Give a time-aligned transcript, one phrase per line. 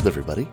[0.00, 0.48] Wild, everybody.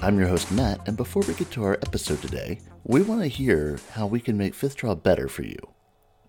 [0.00, 3.28] I'm your host, Matt, and before we get to our episode today, we want to
[3.28, 5.58] hear how we can make Fifth Draw better for you.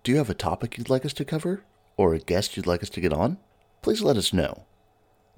[0.02, 1.64] Do you have a topic you'd like us to cover?
[1.96, 3.38] Or a guest you'd like us to get on?
[3.80, 4.66] Please let us know.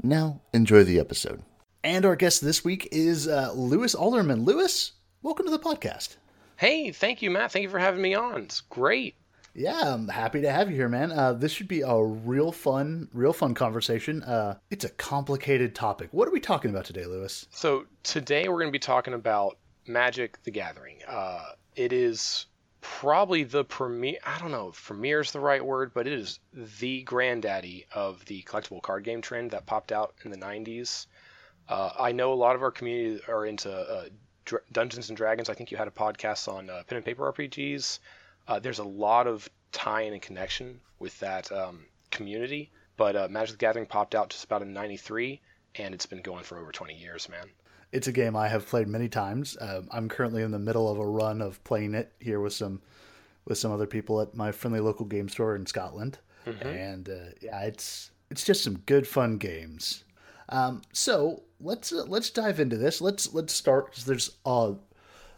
[0.03, 1.45] Now, enjoy the episode.
[1.85, 4.45] And our guest this week is uh, Lewis Alderman.
[4.45, 4.91] Lewis,
[5.23, 6.17] welcome to the podcast.
[6.57, 7.53] Hey, thank you, Matt.
[7.53, 8.43] Thank you for having me on.
[8.43, 9.15] It's great.
[9.55, 11.12] Yeah, I'm happy to have you here, man.
[11.12, 14.23] Uh, this should be a real fun, real fun conversation.
[14.23, 16.09] Uh, it's a complicated topic.
[16.12, 17.47] What are we talking about today, Lewis?
[17.51, 20.98] So today we're going to be talking about Magic: The Gathering.
[21.06, 22.47] Uh, it is
[22.81, 24.19] probably the premier.
[24.25, 28.25] I don't know if premier is the right word, but it is the granddaddy of
[28.25, 31.06] the collectible card game trend that popped out in the '90s.
[31.69, 34.05] Uh, I know a lot of our community are into uh,
[34.72, 35.50] Dungeons and Dragons.
[35.50, 37.98] I think you had a podcast on uh, pen and paper RPGs.
[38.48, 42.71] Uh, there's a lot of tie-in and connection with that um, community.
[42.97, 45.41] But uh, Magic the Gathering popped out just about in '93,
[45.77, 47.47] and it's been going for over 20 years, man.
[47.91, 49.57] It's a game I have played many times.
[49.61, 52.81] Um, I'm currently in the middle of a run of playing it here with some
[53.45, 56.67] with some other people at my friendly local game store in Scotland, mm-hmm.
[56.67, 60.05] and uh, yeah, it's it's just some good fun games.
[60.49, 63.01] Um, so let's uh, let's dive into this.
[63.01, 63.95] Let's let's start.
[64.06, 64.75] There's uh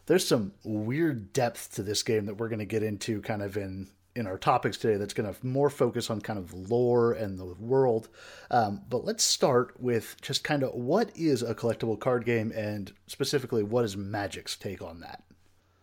[0.07, 3.57] there's some weird depth to this game that we're going to get into kind of
[3.57, 7.37] in in our topics today that's going to more focus on kind of lore and
[7.39, 8.09] the world.
[8.51, 12.93] Um, but let's start with just kind of what is a collectible card game and
[13.09, 15.25] specifically what is magic's take on that?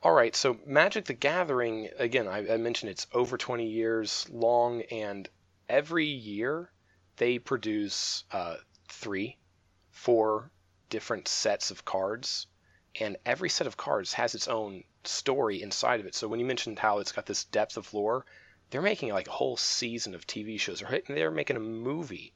[0.04, 4.82] All right so magic the gathering again i, I mentioned it's over 20 years long
[4.90, 5.30] and
[5.70, 6.72] every year
[7.18, 8.56] they produce uh,
[8.90, 9.38] three
[9.92, 10.50] four
[10.90, 12.48] different sets of cards
[13.00, 16.16] and every set of cards has its own story inside of it.
[16.16, 18.26] So when you mentioned how it's got this depth of lore,
[18.70, 22.34] they're making like a whole season of TV shows, or they're making a movie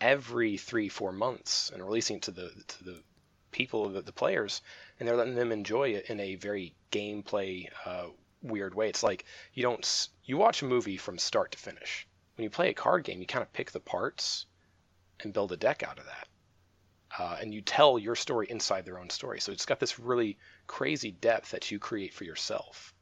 [0.00, 3.02] every three, four months and releasing it to the to the
[3.50, 4.62] people, the, the players,
[4.98, 8.06] and they're letting them enjoy it in a very gameplay uh,
[8.42, 8.88] weird way.
[8.88, 12.06] It's like you don't you watch a movie from start to finish.
[12.36, 14.46] When you play a card game, you kind of pick the parts
[15.20, 16.28] and build a deck out of that
[17.16, 19.40] uh, and you tell your story inside their own story.
[19.40, 22.92] So it's got this really crazy depth that you create for yourself.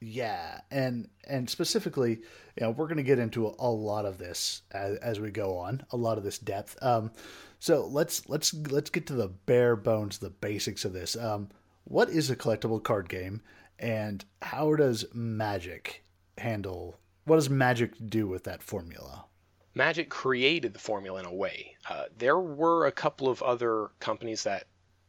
[0.00, 4.18] Yeah, and and specifically, you know, we're going to get into a, a, lot of
[4.18, 6.76] this as, as we go on, a lot of this depth.
[6.82, 7.10] Um,
[7.58, 11.16] so let's let's let's get to the bare bones, the basics of this.
[11.16, 11.48] Um,
[11.84, 13.40] what is a collectible card game,
[13.78, 16.04] and how does Magic
[16.36, 16.98] handle?
[17.24, 19.24] What does Magic do with that formula?
[19.74, 21.76] Magic created the formula in a way.
[21.88, 24.66] Uh, there were a couple of other companies that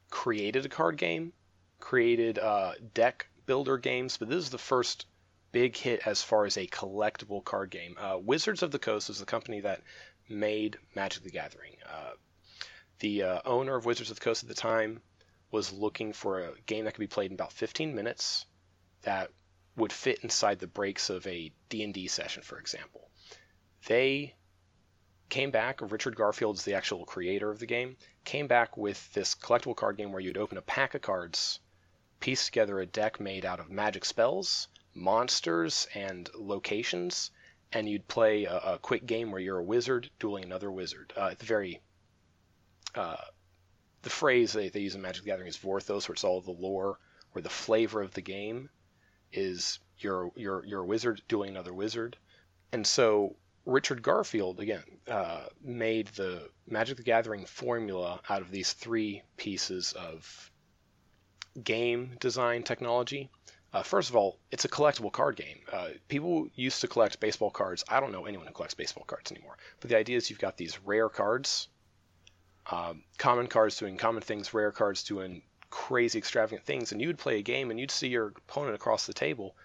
[0.09, 1.33] created a card game,
[1.79, 5.05] created uh, deck builder games, but this is the first
[5.51, 7.95] big hit as far as a collectible card game.
[7.99, 9.81] Uh, Wizards of the Coast was the company that
[10.27, 11.75] made Magic the Gathering.
[11.87, 12.11] Uh,
[12.99, 14.99] the uh, owner of Wizards of the Coast at the time
[15.51, 18.45] was looking for a game that could be played in about 15 minutes
[19.03, 19.29] that
[19.77, 23.09] would fit inside the breaks of a D&D session, for example.
[23.87, 24.33] They
[25.29, 29.75] came back, Richard Garfield's the actual creator of the game, came back with this collectible
[29.75, 31.59] card game where you'd open a pack of cards,
[32.19, 37.31] piece together a deck made out of magic spells, monsters, and locations,
[37.71, 41.11] and you'd play a, a quick game where you're a wizard dueling another wizard.
[41.15, 41.81] Uh, the very
[42.95, 43.17] uh,
[44.03, 46.51] the phrase they, they use in Magic the Gathering is Vorthos, where it's all the
[46.51, 46.99] lore
[47.33, 48.69] or the flavor of the game
[49.33, 52.15] is you're you're you're a wizard dueling another wizard,
[52.71, 58.73] and so Richard Garfield, again, uh, made the Magic the Gathering formula out of these
[58.73, 60.51] three pieces of
[61.63, 63.31] game design technology.
[63.73, 65.59] Uh, first of all, it's a collectible card game.
[65.71, 67.83] Uh, people used to collect baseball cards.
[67.89, 69.57] I don't know anyone who collects baseball cards anymore.
[69.79, 71.67] But the idea is you've got these rare cards,
[72.71, 75.41] um, common cards doing common things, rare cards doing
[75.71, 79.07] crazy, extravagant things, and you would play a game and you'd see your opponent across
[79.07, 79.55] the table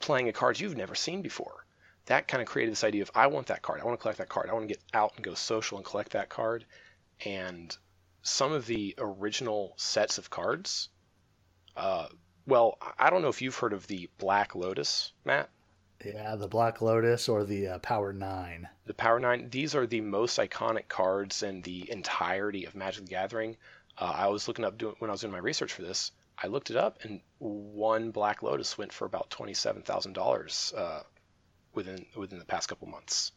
[0.00, 1.61] playing a card you've never seen before
[2.06, 3.80] that kind of created this idea of I want that card.
[3.80, 4.50] I want to collect that card.
[4.50, 6.64] I want to get out and go social and collect that card.
[7.24, 7.76] And
[8.22, 10.88] some of the original sets of cards,
[11.76, 12.06] uh,
[12.46, 15.48] well, I don't know if you've heard of the Black Lotus, Matt.
[16.04, 18.68] Yeah, the Black Lotus or the uh, Power Nine.
[18.86, 19.48] The Power Nine.
[19.50, 23.56] These are the most iconic cards in the entirety of Magic the Gathering.
[23.96, 26.10] Uh, I was looking up doing, when I was doing my research for this.
[26.36, 30.72] I looked it up, and one Black Lotus went for about twenty-seven thousand uh, dollars
[31.74, 33.32] within within the past couple months.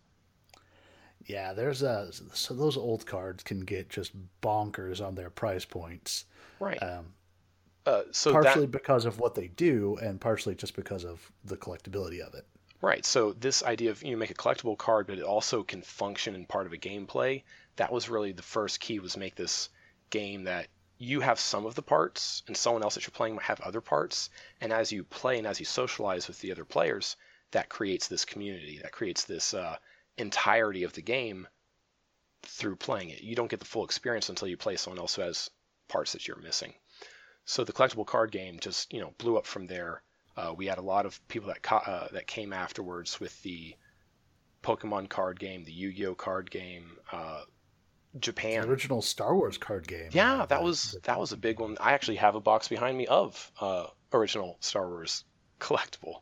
[1.25, 4.11] Yeah, there's a so those old cards can get just
[4.41, 6.25] bonkers on their price points.
[6.59, 6.81] Right.
[6.81, 7.13] Um,
[7.85, 11.57] uh, so partially that, because of what they do, and partially just because of the
[11.57, 12.45] collectability of it.
[12.81, 13.05] Right.
[13.05, 16.45] So this idea of you make a collectible card, but it also can function in
[16.45, 17.43] part of a gameplay.
[17.77, 19.69] That was really the first key was make this
[20.09, 20.67] game that
[20.97, 23.81] you have some of the parts and someone else that you're playing might have other
[23.81, 24.29] parts
[24.61, 27.17] and as you play and as you socialize with the other players
[27.51, 29.75] that creates this community that creates this uh,
[30.17, 31.47] entirety of the game
[32.43, 35.21] through playing it you don't get the full experience until you play someone else who
[35.21, 35.49] has
[35.87, 36.73] parts that you're missing
[37.45, 40.01] so the collectible card game just you know blew up from there
[40.37, 43.75] uh, we had a lot of people that ca- uh, that came afterwards with the
[44.65, 47.43] Pokemon card game, the Yu-Gi-Oh card game, uh,
[48.19, 48.63] Japan.
[48.63, 50.09] The original Star Wars card game.
[50.11, 51.77] Yeah, that was that was a big one.
[51.79, 55.23] I actually have a box behind me of uh, original Star Wars
[55.59, 56.21] collectible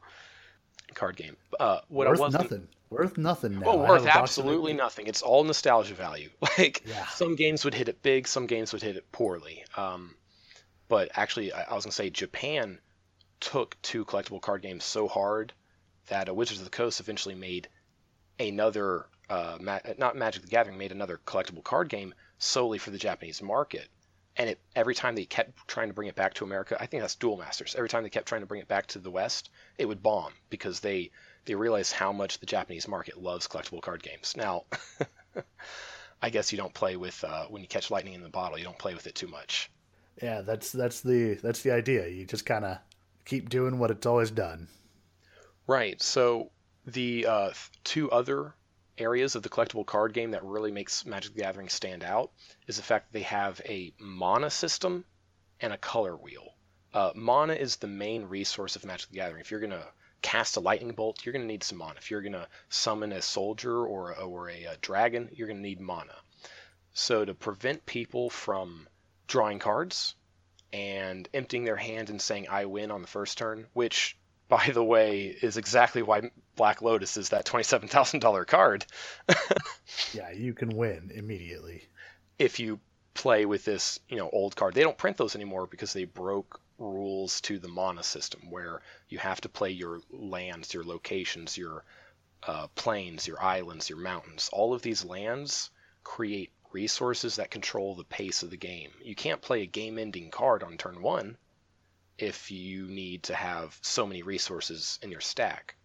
[0.94, 1.38] card game.
[1.60, 2.68] Uh, what worth I wasn't, nothing.
[2.90, 3.66] Worth nothing now.
[3.68, 5.08] Oh, worth absolutely nothing.
[5.08, 6.30] It's all nostalgia value.
[6.58, 7.08] Like yeah.
[7.08, 9.66] some games would hit it big, some games would hit it poorly.
[9.76, 10.16] Um,
[10.88, 12.80] but actually, I, I was gonna say Japan
[13.40, 15.52] took to collectible card games so hard
[16.08, 17.68] that uh, Wizards of the Coast eventually made
[18.40, 22.98] another uh, ma- not Magic the Gathering made another collectible card game solely for the
[22.98, 23.88] Japanese market.
[24.36, 27.02] And it, every time they kept trying to bring it back to America, I think
[27.02, 27.76] that's Duel Masters.
[27.76, 30.34] Every time they kept trying to bring it back to the West, it would bomb
[30.50, 31.12] because they
[31.46, 34.36] they realized how much the Japanese market loves collectible card games.
[34.36, 34.64] Now,
[36.22, 38.58] I guess you don't play with uh, when you catch lightning in the bottle.
[38.58, 39.70] You don't play with it too much.
[40.22, 42.08] Yeah, that's that's the that's the idea.
[42.08, 42.78] You just kind of
[43.26, 44.68] keep doing what it's always done.
[45.68, 46.02] Right.
[46.02, 46.52] So
[46.86, 47.52] the uh,
[47.84, 48.54] two other
[48.98, 52.32] areas of the collectible card game that really makes Magic the Gathering stand out
[52.68, 55.06] is the fact that they have a mana system
[55.60, 56.54] and a color wheel.
[56.94, 59.42] Uh, mana is the main resource of Magic the Gathering.
[59.42, 59.88] If you're going to
[60.22, 61.96] cast a lightning bolt, you're going to need some mana.
[61.98, 65.64] If you're going to summon a soldier or, or a, a dragon, you're going to
[65.64, 66.16] need mana.
[66.94, 68.88] So to prevent people from
[69.28, 70.16] drawing cards
[70.72, 74.18] and emptying their hand and saying I win on the first turn, which
[74.50, 78.86] by the way is exactly why Black Lotus is that $27,000 card.
[80.14, 81.84] yeah, you can win immediately.
[82.38, 82.80] If you
[83.14, 84.74] play with this, you know, old card.
[84.74, 89.20] They don't print those anymore because they broke rules to the mana system where you
[89.20, 91.84] have to play your lands, your locations, your
[92.46, 94.50] uh, plains, your islands, your mountains.
[94.52, 95.70] All of these lands
[96.04, 98.92] create resources that control the pace of the game.
[99.02, 101.38] You can't play a game ending card on turn one
[102.18, 105.76] if you need to have so many resources in your stack.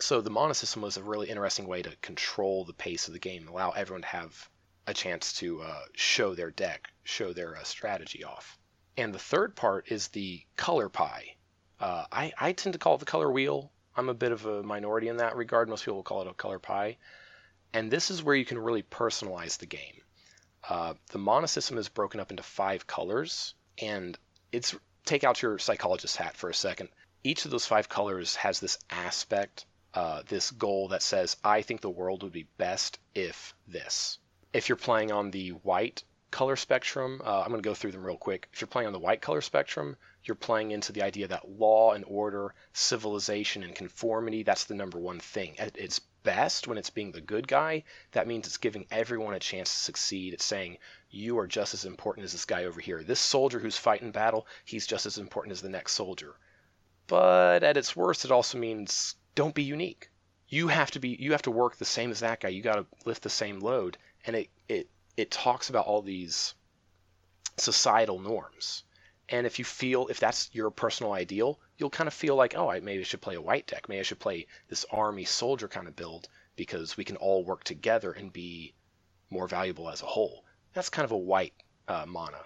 [0.00, 3.20] So the mana system was a really interesting way to control the pace of the
[3.20, 4.48] game, allow everyone to have
[4.86, 8.58] a chance to uh, show their deck, show their uh, strategy off.
[8.96, 11.36] And the third part is the color pie.
[11.78, 13.70] Uh, I, I tend to call it the color wheel.
[13.96, 15.68] I'm a bit of a minority in that regard.
[15.68, 16.96] Most people will call it a color pie.
[17.72, 20.02] And this is where you can really personalize the game.
[20.68, 24.18] Uh, the mana system is broken up into five colors, and
[24.52, 24.74] it's
[25.04, 26.88] take out your psychologist hat for a second.
[27.22, 31.80] Each of those five colors has this aspect, uh, this goal that says, I think
[31.80, 34.18] the world would be best if this.
[34.52, 38.04] If you're playing on the white color spectrum, uh, I'm going to go through them
[38.04, 38.48] real quick.
[38.52, 41.92] If you're playing on the white color spectrum, you're playing into the idea that law
[41.92, 45.56] and order, civilization and conformity, that's the number one thing.
[45.58, 49.70] Its best, when it's being the good guy, that means it's giving everyone a chance
[49.70, 50.34] to succeed.
[50.34, 50.78] It's saying,
[51.10, 53.02] you are just as important as this guy over here.
[53.02, 56.34] This soldier who's fighting battle, he's just as important as the next soldier.
[57.06, 60.10] But at its worst, it also means don't be unique.
[60.48, 62.50] You have to be you have to work the same as that guy.
[62.50, 63.98] You got to lift the same load.
[64.24, 66.54] And it it it talks about all these
[67.56, 68.84] societal norms.
[69.30, 72.68] And if you feel if that's your personal ideal, you'll kind of feel like, oh,
[72.68, 73.88] I maybe I should play a white deck.
[73.88, 77.64] Maybe I should play this army soldier kind of build because we can all work
[77.64, 78.74] together and be
[79.30, 80.44] more valuable as a whole.
[80.72, 81.54] That's kind of a white
[81.86, 82.44] uh, mana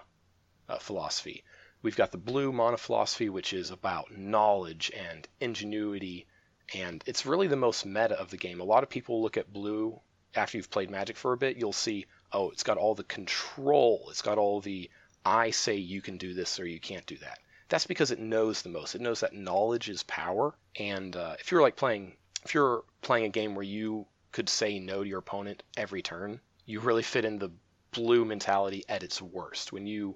[0.69, 1.43] uh, philosophy.
[1.81, 6.27] We've got the blue mana philosophy, which is about knowledge and ingenuity,
[6.73, 8.59] and it's really the most meta of the game.
[8.59, 9.99] A lot of people look at blue
[10.35, 11.57] after you've played Magic for a bit.
[11.57, 14.07] You'll see, oh, it's got all the control.
[14.09, 14.89] It's got all the
[15.25, 17.39] I say you can do this or you can't do that.
[17.67, 18.93] That's because it knows the most.
[18.93, 20.53] It knows that knowledge is power.
[20.75, 24.77] And uh, if you're like playing, if you're playing a game where you could say
[24.77, 27.49] no to your opponent every turn, you really fit in the
[27.89, 29.71] blue mentality at its worst.
[29.71, 30.15] When you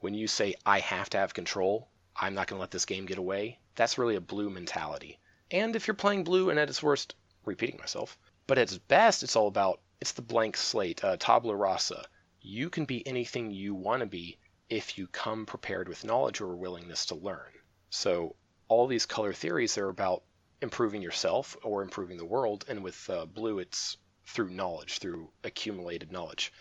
[0.00, 3.06] when you say I have to have control, I'm not going to let this game
[3.06, 3.58] get away.
[3.74, 5.18] That's really a blue mentality.
[5.50, 9.24] And if you're playing blue and at its worst, repeating myself, but at its best,
[9.24, 12.06] it's all about it's the blank slate, uh, tabula rasa.
[12.40, 14.38] You can be anything you want to be
[14.74, 17.52] if you come prepared with knowledge or willingness to learn.
[17.90, 18.34] So
[18.66, 20.24] all these color theories are about
[20.60, 26.10] improving yourself or improving the world, and with uh, blue, it's through knowledge, through accumulated
[26.10, 26.52] knowledge.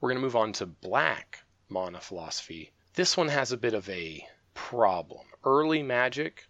[0.00, 2.72] We're going to move on to black mana philosophy.
[2.94, 5.26] This one has a bit of a problem.
[5.44, 6.48] Early magic,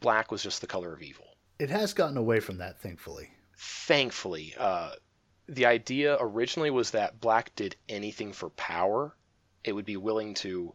[0.00, 1.28] black was just the color of evil.
[1.58, 3.30] It has gotten away from that, thankfully.
[3.56, 4.54] Thankfully.
[4.58, 4.92] Uh,
[5.48, 9.16] the idea originally was that black did anything for power,
[9.64, 10.74] it would be willing to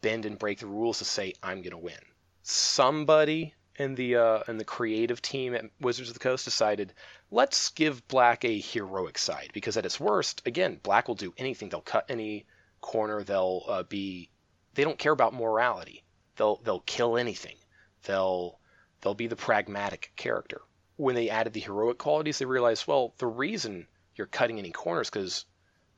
[0.00, 1.98] bend and break the rules to say I'm going to win.
[2.42, 6.92] Somebody in the uh, in the creative team at Wizards of the Coast decided
[7.30, 11.68] let's give Black a heroic side because at its worst, again, Black will do anything.
[11.68, 12.46] They'll cut any
[12.80, 13.22] corner.
[13.22, 14.30] They'll uh, be
[14.74, 16.04] they don't care about morality.
[16.36, 17.56] They'll they'll kill anything.
[18.02, 18.58] They'll
[19.00, 20.60] they'll be the pragmatic character.
[20.96, 25.08] When they added the heroic qualities, they realized well the reason you're cutting any corners
[25.08, 25.44] because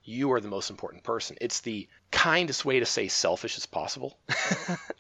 [0.05, 1.37] you are the most important person.
[1.41, 4.19] It's the kindest way to say selfish as possible.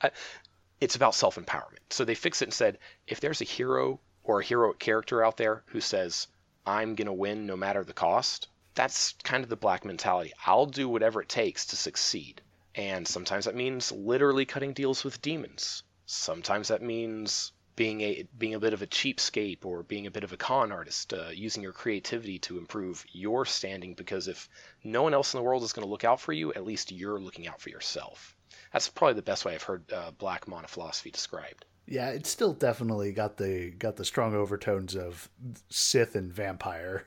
[0.80, 1.78] it's about self empowerment.
[1.90, 5.36] So they fixed it and said if there's a hero or a heroic character out
[5.36, 6.28] there who says,
[6.66, 10.32] I'm going to win no matter the cost, that's kind of the black mentality.
[10.46, 12.42] I'll do whatever it takes to succeed.
[12.74, 15.82] And sometimes that means literally cutting deals with demons.
[16.06, 20.22] Sometimes that means being a being a bit of a cheapskate or being a bit
[20.22, 23.94] of a con artist, uh, using your creativity to improve your standing.
[23.94, 24.50] Because if
[24.84, 26.92] no one else in the world is going to look out for you, at least
[26.92, 28.36] you're looking out for yourself.
[28.70, 31.64] That's probably the best way I've heard uh, black mana philosophy described.
[31.86, 35.30] Yeah, it's still definitely got the got the strong overtones of
[35.70, 37.06] Sith and vampire.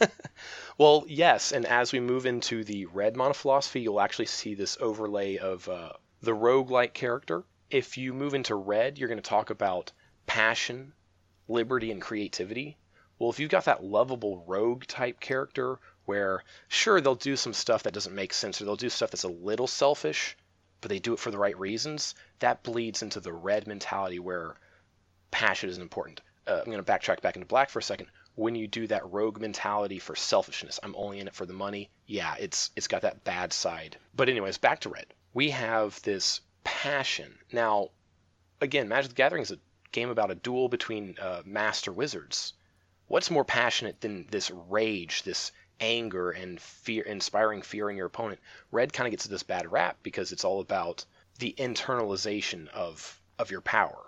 [0.78, 4.78] well, yes, and as we move into the red mana philosophy, you'll actually see this
[4.80, 7.44] overlay of uh, the rogue-like character.
[7.70, 9.92] If you move into red, you're going to talk about
[10.28, 10.92] passion,
[11.48, 12.76] liberty, and creativity.
[13.18, 17.82] Well, if you've got that lovable rogue type character where, sure, they'll do some stuff
[17.82, 20.36] that doesn't make sense or they'll do stuff that's a little selfish,
[20.80, 24.54] but they do it for the right reasons, that bleeds into the red mentality where
[25.32, 26.20] passion is important.
[26.46, 28.08] Uh, I'm going to backtrack back into black for a second.
[28.36, 31.90] When you do that rogue mentality for selfishness, I'm only in it for the money.
[32.06, 33.96] Yeah, it's it's got that bad side.
[34.14, 35.06] But anyways, back to red.
[35.34, 37.36] We have this passion.
[37.52, 37.88] Now,
[38.60, 39.58] again, Magic the Gathering is a
[39.92, 42.52] game about a duel between uh, master wizards.
[43.06, 48.40] What's more passionate than this rage, this anger and fear, inspiring fear in your opponent.
[48.70, 51.04] Red kind of gets this bad rap because it's all about
[51.38, 54.04] the internalization of of your power.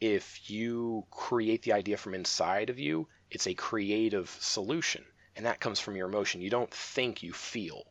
[0.00, 5.60] If you create the idea from inside of you, it's a creative solution, and that
[5.60, 6.40] comes from your emotion.
[6.40, 7.86] You don't think, you feel,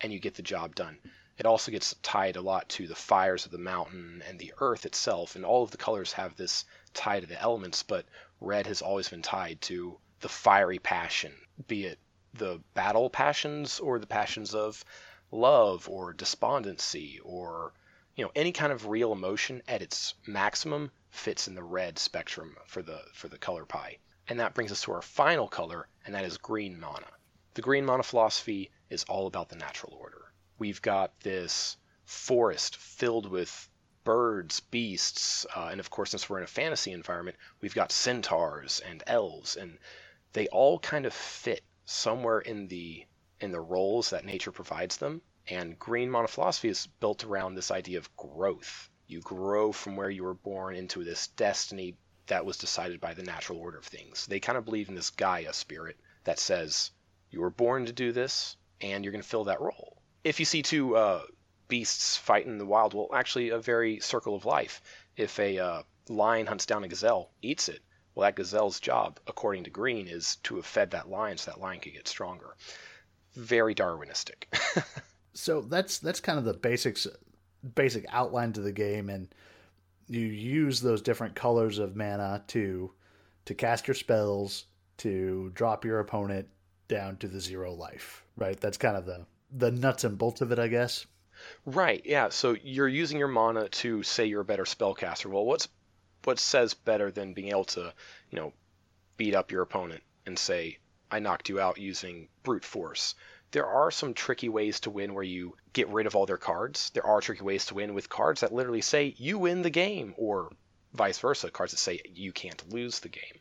[0.00, 0.98] and you get the job done.
[1.38, 4.84] It also gets tied a lot to the fires of the mountain and the earth
[4.84, 6.64] itself, and all of the colors have this
[6.94, 8.06] tie to the elements, but
[8.40, 11.32] red has always been tied to the fiery passion,
[11.68, 11.98] be it
[12.34, 14.84] the battle passions or the passions of
[15.30, 17.72] love or despondency or
[18.16, 22.56] you know any kind of real emotion at its maximum fits in the red spectrum
[22.66, 23.96] for the for the color pie.
[24.26, 27.06] And that brings us to our final color, and that is green mana.
[27.54, 30.27] The green mana philosophy is all about the natural order.
[30.58, 33.68] We've got this forest filled with
[34.04, 38.80] birds, beasts, uh, and of course, since we're in a fantasy environment, we've got centaurs
[38.80, 39.78] and elves, and
[40.32, 43.06] they all kind of fit somewhere in the
[43.40, 45.22] in the roles that nature provides them.
[45.46, 48.90] And green mana philosophy is built around this idea of growth.
[49.06, 51.96] You grow from where you were born into this destiny
[52.26, 54.26] that was decided by the natural order of things.
[54.26, 56.90] They kind of believe in this Gaia spirit that says
[57.30, 59.97] you were born to do this and you're going to fill that role.
[60.28, 61.22] If you see two uh,
[61.68, 64.82] beasts fight in the wild, well, actually, a very circle of life.
[65.16, 67.80] If a uh, lion hunts down a gazelle, eats it,
[68.14, 71.60] well, that gazelle's job, according to Green, is to have fed that lion so that
[71.60, 72.56] lion could get stronger.
[73.32, 74.44] Very Darwinistic.
[75.32, 77.06] so that's that's kind of the basics,
[77.74, 79.34] basic outline to the game, and
[80.08, 82.92] you use those different colors of mana to
[83.46, 84.66] to cast your spells,
[84.98, 86.48] to drop your opponent
[86.88, 88.24] down to the zero life.
[88.36, 88.60] Right.
[88.60, 91.06] That's kind of the the nuts and bolts of it, I guess.
[91.64, 92.02] Right.
[92.04, 92.30] Yeah.
[92.30, 95.26] So you're using your mana to say you're a better spellcaster.
[95.26, 95.68] Well, what's
[96.24, 97.92] what says better than being able to,
[98.30, 98.52] you know,
[99.16, 100.78] beat up your opponent and say,
[101.10, 103.14] I knocked you out using brute force.
[103.50, 106.90] There are some tricky ways to win where you get rid of all their cards.
[106.90, 110.14] There are tricky ways to win with cards that literally say you win the game,
[110.18, 110.50] or
[110.92, 113.40] vice versa, cards that say you can't lose the game.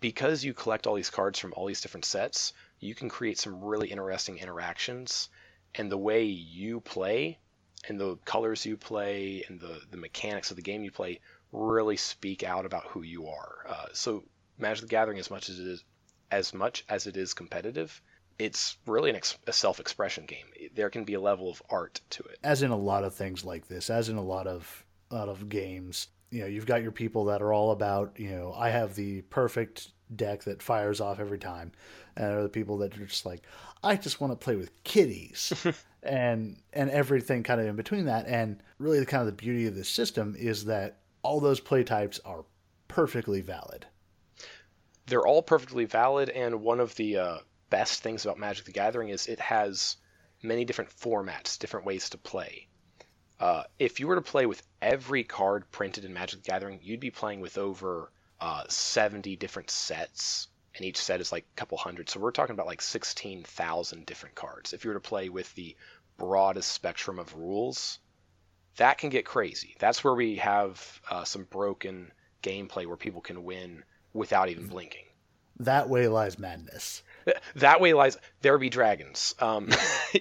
[0.00, 3.64] Because you collect all these cards from all these different sets, you can create some
[3.64, 5.28] really interesting interactions.
[5.74, 7.38] And the way you play,
[7.88, 11.20] and the colors you play, and the, the mechanics of the game you play
[11.52, 13.66] really speak out about who you are.
[13.68, 14.24] Uh, so
[14.58, 15.84] Magic the Gathering, as much as it is,
[16.30, 18.02] as much as it is competitive,
[18.38, 20.46] it's really ex- a self-expression game.
[20.74, 22.38] There can be a level of art to it.
[22.42, 25.48] As in a lot of things like this, as in a lot of lot of
[25.48, 28.94] games, you know, you've got your people that are all about, you know, I have
[28.94, 31.72] the perfect deck that fires off every time,
[32.16, 33.42] and other people that are just like,
[33.82, 35.52] I just want to play with kitties,
[36.02, 38.26] and and everything kind of in between that.
[38.26, 41.84] And really, the kind of the beauty of this system is that all those play
[41.84, 42.44] types are
[42.88, 43.86] perfectly valid.
[45.06, 47.38] They're all perfectly valid, and one of the uh,
[47.70, 49.96] best things about Magic the Gathering is it has
[50.42, 52.66] many different formats, different ways to play.
[53.40, 57.00] Uh, if you were to play with every card printed in Magic the Gathering, you'd
[57.00, 58.10] be playing with over
[58.40, 62.08] uh, 70 different sets, and each set is like a couple hundred.
[62.08, 64.72] So we're talking about like 16,000 different cards.
[64.72, 65.76] If you were to play with the
[66.16, 67.98] broadest spectrum of rules,
[68.76, 69.74] that can get crazy.
[69.78, 75.04] That's where we have uh, some broken gameplay where people can win without even blinking.
[75.60, 77.02] That way lies madness.
[77.56, 79.34] That way lies there be dragons.
[79.38, 79.68] Um,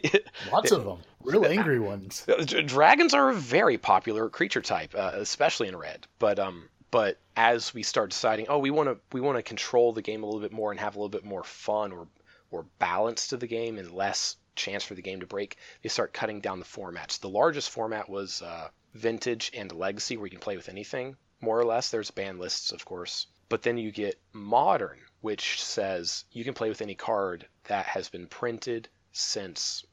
[0.52, 2.28] Lots of them, real angry ones.
[2.66, 6.06] dragons are a very popular creature type, uh, especially in red.
[6.20, 9.94] But um, but as we start deciding, oh, we want to we want to control
[9.94, 12.08] the game a little bit more and have a little bit more fun or
[12.50, 16.14] or balance to the game and less chance for the game to break, they start
[16.14, 17.20] cutting down the formats.
[17.20, 21.60] The largest format was uh, Vintage and Legacy, where you can play with anything more
[21.60, 21.92] or less.
[21.92, 23.28] There's ban lists, of course.
[23.50, 28.10] But then you get Modern, which says you can play with any card that has
[28.10, 29.86] been printed since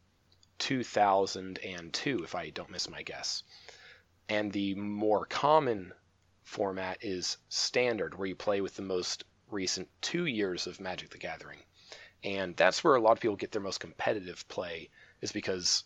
[0.59, 3.43] 2002, if I don't miss my guess.
[4.29, 5.93] And the more common
[6.45, 11.19] format is Standard, where you play with the most recent two years of Magic the
[11.19, 11.59] Gathering.
[12.23, 15.85] And that's where a lot of people get their most competitive play, is because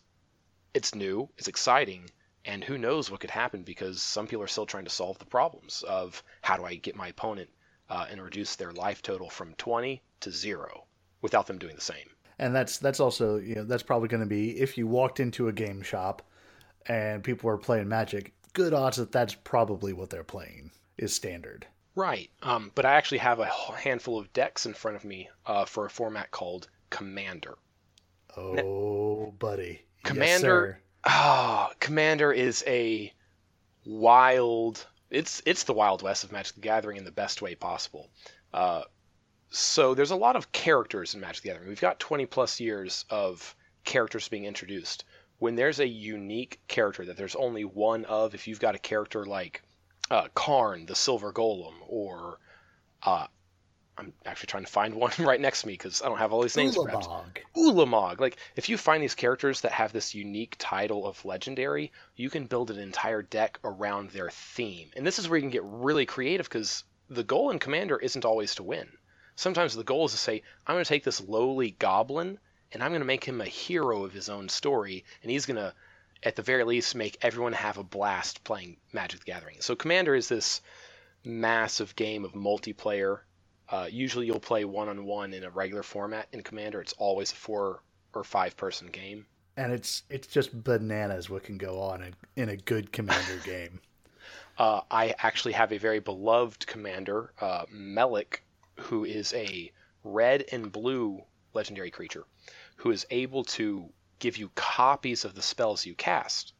[0.74, 2.10] it's new, it's exciting,
[2.44, 5.24] and who knows what could happen because some people are still trying to solve the
[5.24, 7.50] problems of how do I get my opponent
[7.90, 10.84] uh, and reduce their life total from 20 to zero
[11.20, 12.08] without them doing the same.
[12.38, 15.48] And that's that's also you know that's probably going to be if you walked into
[15.48, 16.22] a game shop
[16.86, 21.66] and people are playing Magic, good odds that that's probably what they're playing is standard.
[21.94, 22.30] Right.
[22.42, 25.86] Um, but I actually have a handful of decks in front of me uh, for
[25.86, 27.58] a format called Commander.
[28.36, 29.82] Oh, buddy.
[30.04, 30.80] Commander.
[31.04, 33.12] Yes, oh, Commander is a
[33.84, 34.86] wild.
[35.10, 38.10] It's it's the Wild West of Magic the Gathering in the best way possible.
[38.52, 38.82] Uh,
[39.50, 41.68] so there's a lot of characters in Magic the Gathering.
[41.68, 45.04] We've got 20 plus years of characters being introduced.
[45.38, 49.24] When there's a unique character that there's only one of, if you've got a character
[49.24, 49.62] like
[50.10, 52.38] uh, Karn, the Silver Golem, or
[53.02, 53.26] uh,
[53.98, 56.42] I'm actually trying to find one right next to me because I don't have all
[56.42, 56.76] these names.
[56.76, 57.38] Ulamog.
[57.56, 58.20] Ulamog.
[58.20, 62.46] Like if you find these characters that have this unique title of legendary, you can
[62.46, 64.90] build an entire deck around their theme.
[64.96, 68.24] And this is where you can get really creative because the goal in Commander isn't
[68.24, 68.88] always to win.
[69.34, 72.38] Sometimes the goal is to say, I'm going to take this lowly goblin
[72.72, 75.56] and I'm going to make him a hero of his own story, and he's going
[75.56, 75.74] to
[76.22, 79.58] at the very least make everyone have a blast playing Magic the Gathering.
[79.60, 80.60] So Commander is this
[81.24, 83.20] massive game of multiplayer.
[83.68, 86.26] Uh, usually you'll play one on one in a regular format.
[86.32, 87.82] In Commander, it's always a four
[88.14, 89.26] or five person game.
[89.56, 93.80] And it's it's just bananas what can go on in, in a good Commander game.
[94.56, 98.42] Uh, I actually have a very beloved Commander, uh, Melek,
[98.76, 99.70] who is a
[100.02, 101.22] red and blue
[101.54, 102.24] legendary creature,
[102.78, 106.52] who is able to give you copies of the spells you cast.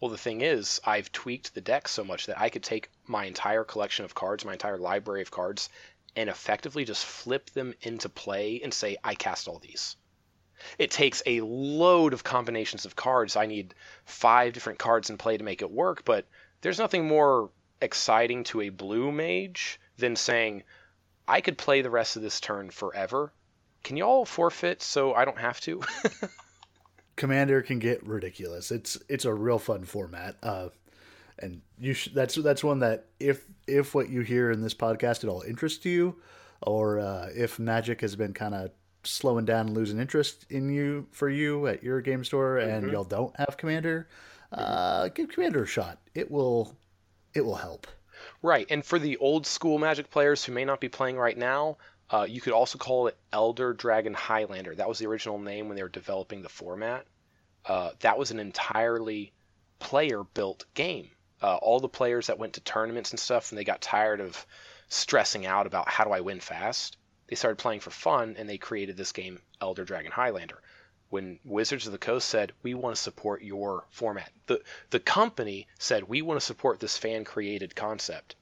[0.00, 3.24] Well, the thing is, I've tweaked the deck so much that I could take my
[3.24, 5.68] entire collection of cards, my entire library of cards,
[6.16, 9.96] and effectively just flip them into play and say, I cast all these.
[10.78, 13.36] It takes a load of combinations of cards.
[13.36, 16.26] I need five different cards in play to make it work, but
[16.60, 20.64] there's nothing more exciting to a blue mage than saying,
[21.26, 23.32] I could play the rest of this turn forever.
[23.82, 25.82] Can you all forfeit so I don't have to?
[27.16, 28.70] Commander can get ridiculous.
[28.70, 30.36] It's it's a real fun format.
[30.42, 30.68] Uh,
[31.38, 35.24] and you sh- that's that's one that if if what you hear in this podcast
[35.24, 36.16] at all interests you,
[36.62, 38.70] or uh, if Magic has been kind of
[39.04, 42.92] slowing down and losing interest in you for you at your game store, and mm-hmm.
[42.92, 44.08] y'all don't have Commander,
[44.52, 45.98] uh, give Commander a shot.
[46.14, 46.76] It will
[47.34, 47.86] it will help.
[48.40, 51.78] Right, and for the old school Magic players who may not be playing right now,
[52.12, 54.74] uh, you could also call it Elder Dragon Highlander.
[54.74, 57.06] That was the original name when they were developing the format.
[57.64, 59.32] Uh, that was an entirely
[59.78, 61.10] player built game.
[61.40, 64.46] Uh, all the players that went to tournaments and stuff, and they got tired of
[64.88, 66.98] stressing out about how do I win fast,
[67.28, 70.60] they started playing for fun and they created this game, Elder Dragon Highlander.
[71.08, 75.66] When Wizards of the Coast said, We want to support your format, the, the company
[75.78, 78.36] said, We want to support this fan created concept.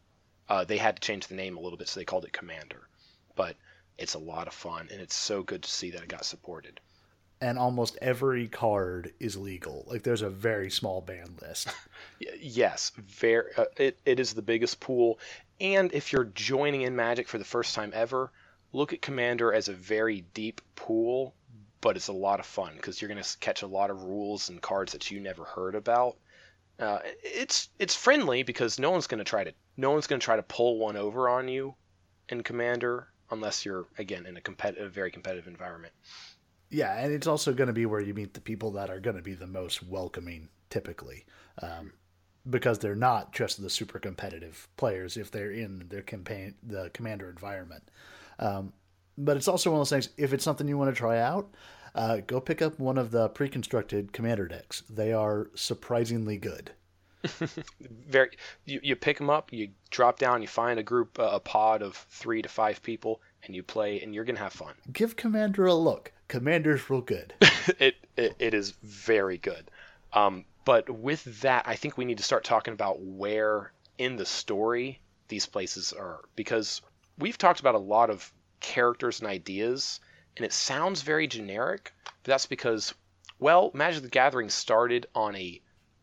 [0.49, 2.89] Uh, they had to change the name a little bit, so they called it Commander
[3.41, 3.57] but
[3.97, 6.79] it's a lot of fun and it's so good to see that it got supported.
[7.41, 9.87] And almost every card is legal.
[9.87, 11.69] Like there's a very small ban list.
[12.39, 13.51] yes, very.
[13.57, 15.19] Uh, it it is the biggest pool.
[15.59, 18.31] And if you're joining in Magic for the first time ever,
[18.75, 21.35] look at Commander as a very deep pool,
[21.81, 24.51] but it's a lot of fun because you're going to catch a lot of rules
[24.51, 26.19] and cards that you never heard about.
[26.79, 30.25] Uh, it's it's friendly because no one's going to try to no one's going to
[30.25, 31.75] try to pull one over on you
[32.29, 35.93] in Commander unless you're again in a competitive, very competitive environment.
[36.71, 39.17] Yeah, and it's also going to be where you meet the people that are going
[39.17, 41.27] to be the most welcoming, typically,
[41.63, 41.93] um,
[42.49, 47.29] because they're not just the super competitive players if they're in their campaign, the commander
[47.29, 47.91] environment.
[48.39, 48.73] Um,
[49.19, 50.15] but it's also one of those things.
[50.17, 51.55] If it's something you want to try out,
[51.95, 54.83] uh, go pick up one of the pre-constructed commander decks.
[54.89, 56.71] They are surprisingly good.
[58.09, 58.31] Very,
[58.65, 61.83] you, you pick them up, you drop down, you find a group, uh, a pod
[61.83, 64.75] of three to five people, and you play, and you're gonna have fun.
[64.93, 66.13] Give Commander a look.
[66.29, 67.35] Commander's real good.
[67.79, 69.71] it, it it is very good.
[70.13, 74.27] Um, but with that, I think we need to start talking about where in the
[74.27, 76.83] story these places are, because
[77.19, 80.01] we've talked about a lot of characters and ideas,
[80.37, 82.95] and it sounds very generic, but that's because,
[83.39, 85.61] well, Magic the Gathering started on a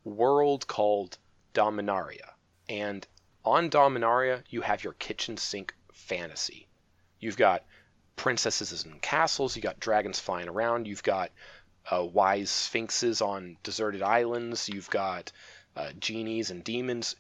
[0.08, 1.17] world called
[1.54, 2.34] Dominaria.
[2.70, 3.06] And
[3.46, 6.67] on Dominaria, you have your kitchen sink fantasy.
[7.20, 7.63] You've got
[8.15, 11.32] princesses in castles, you've got dragons flying around, you've got
[11.89, 15.32] uh, wise sphinxes on deserted islands, you've got
[15.76, 17.15] uh, genies and demons.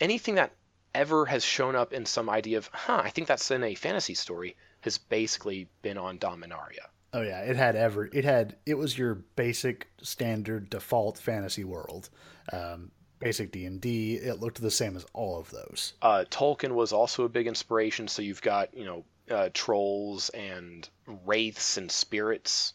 [0.00, 0.52] Anything that
[0.94, 4.14] ever has shown up in some idea of, huh, I think that's in a fantasy
[4.14, 6.88] story, has basically been on Dominaria.
[7.12, 12.08] Oh yeah, it had ever it had it was your basic standard default fantasy world.
[12.52, 14.14] Um, basic D and D.
[14.14, 15.94] It looked the same as all of those.
[16.00, 18.08] Uh, Tolkien was also a big inspiration.
[18.08, 20.88] So you've got you know uh, trolls and
[21.24, 22.74] wraiths and spirits.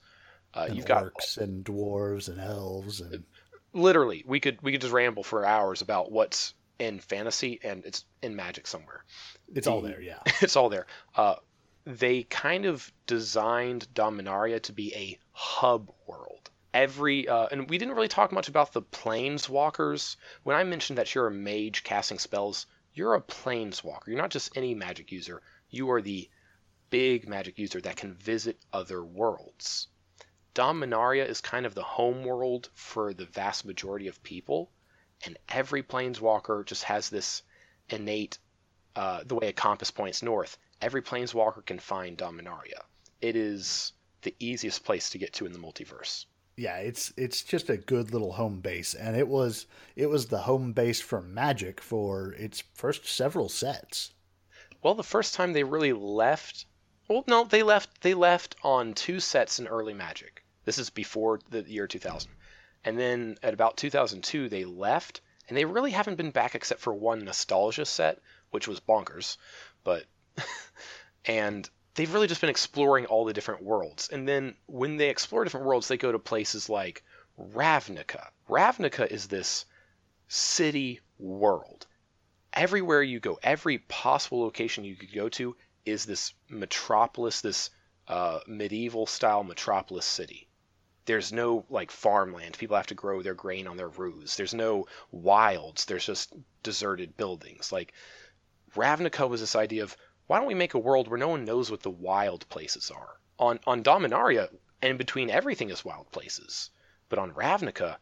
[0.54, 3.26] Uh, and you've got and dwarves and elves and
[3.74, 8.06] literally we could we could just ramble for hours about what's in fantasy and it's
[8.22, 9.04] in magic somewhere.
[9.54, 10.20] It's the, all there, yeah.
[10.42, 10.88] it's all there.
[11.16, 11.36] Uh,
[11.86, 16.50] they kind of designed Dominaria to be a hub world.
[16.74, 20.16] Every uh, and we didn't really talk much about the planeswalkers.
[20.44, 24.08] When I mentioned that you're a mage casting spells, you're a planeswalker.
[24.08, 25.44] You're not just any magic user.
[25.70, 26.28] You are the
[26.90, 29.88] big magic user that can visit other worlds.
[30.56, 34.72] Dominaria is kind of the home world for the vast majority of people,
[35.24, 37.44] and every planeswalker just has this
[37.90, 38.40] innate,
[38.96, 42.80] uh, the way a compass points north every planeswalker can find Dominaria.
[43.20, 46.26] It is the easiest place to get to in the multiverse.
[46.58, 50.44] Yeah, it's it's just a good little home base, and it was it was the
[50.44, 54.14] home base for Magic for its first several sets.
[54.84, 56.68] Well, the first time they really left,
[57.08, 60.44] well, no, they left they left on two sets in early Magic.
[60.66, 62.30] This is before the year 2000,
[62.84, 66.94] and then at about 2002 they left, and they really haven't been back except for
[66.94, 68.22] one nostalgia set,
[68.52, 69.38] which was bonkers,
[69.84, 70.06] but
[71.26, 74.10] and they've really just been exploring all the different worlds.
[74.10, 77.04] And then when they explore different worlds, they go to places like
[77.40, 78.28] Ravnica.
[78.50, 79.66] Ravnica is this
[80.28, 81.88] city world.
[82.54, 87.70] Everywhere you go, every possible location you could go to is this metropolis, this
[88.08, 90.48] uh, medieval style metropolis city.
[91.06, 92.58] There's no like farmland.
[92.58, 94.38] People have to grow their grain on their roofs.
[94.38, 95.86] There's no wilds.
[95.86, 97.72] There's just deserted buildings.
[97.72, 97.94] Like
[98.76, 99.96] Ravnica was this idea of
[100.28, 103.20] why don't we make a world where no one knows what the wild places are?
[103.38, 104.50] On on Dominaria,
[104.82, 106.72] and between everything is wild places.
[107.10, 107.98] But on Ravnica,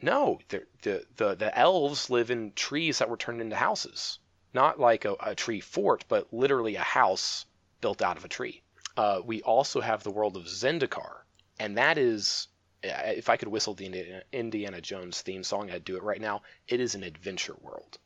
[0.00, 4.18] no, the the the, elves live in trees that were turned into houses.
[4.54, 7.44] Not like a, a tree fort, but literally a house
[7.80, 8.62] built out of a tree.
[8.96, 11.22] Uh, we also have the world of Zendikar,
[11.60, 12.48] and that is
[12.82, 16.42] if I could whistle the Indiana Jones theme song, I'd do it right now.
[16.66, 17.98] It is an adventure world.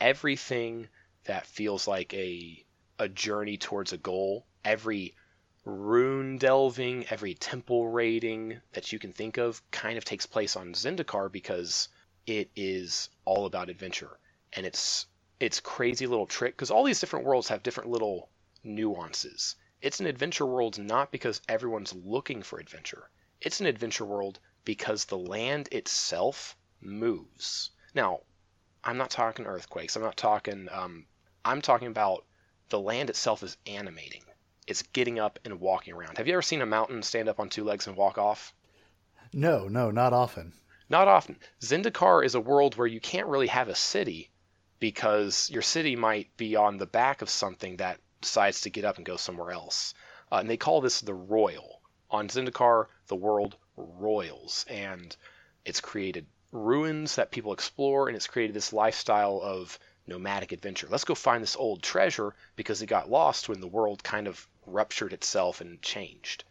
[0.00, 0.88] Everything
[1.24, 2.64] that feels like a
[3.00, 4.46] a journey towards a goal.
[4.62, 5.14] Every
[5.64, 10.74] rune delving, every temple raiding that you can think of kind of takes place on
[10.74, 11.88] Zendikar because
[12.26, 14.18] it is all about adventure.
[14.52, 15.06] And it's
[15.40, 18.28] it's crazy little trick because all these different worlds have different little
[18.62, 19.56] nuances.
[19.80, 23.08] It's an adventure world not because everyone's looking for adventure.
[23.40, 27.70] It's an adventure world because the land itself moves.
[27.94, 28.20] Now,
[28.84, 29.96] I'm not talking earthquakes.
[29.96, 30.68] I'm not talking.
[30.70, 31.06] Um,
[31.42, 32.26] I'm talking about
[32.70, 34.22] the land itself is animating.
[34.66, 36.18] It's getting up and walking around.
[36.18, 38.54] Have you ever seen a mountain stand up on two legs and walk off?
[39.32, 40.52] No, no, not often.
[40.88, 41.38] Not often.
[41.60, 44.30] Zendikar is a world where you can't really have a city
[44.80, 48.96] because your city might be on the back of something that decides to get up
[48.96, 49.94] and go somewhere else.
[50.32, 51.80] Uh, and they call this the Roil.
[52.10, 55.16] On Zendikar, the world roils, and
[55.64, 59.78] it's created ruins that people explore, and it's created this lifestyle of
[60.10, 60.88] nomadic adventure.
[60.90, 64.46] Let's go find this old treasure because it got lost when the world kind of
[64.66, 66.44] ruptured itself and changed.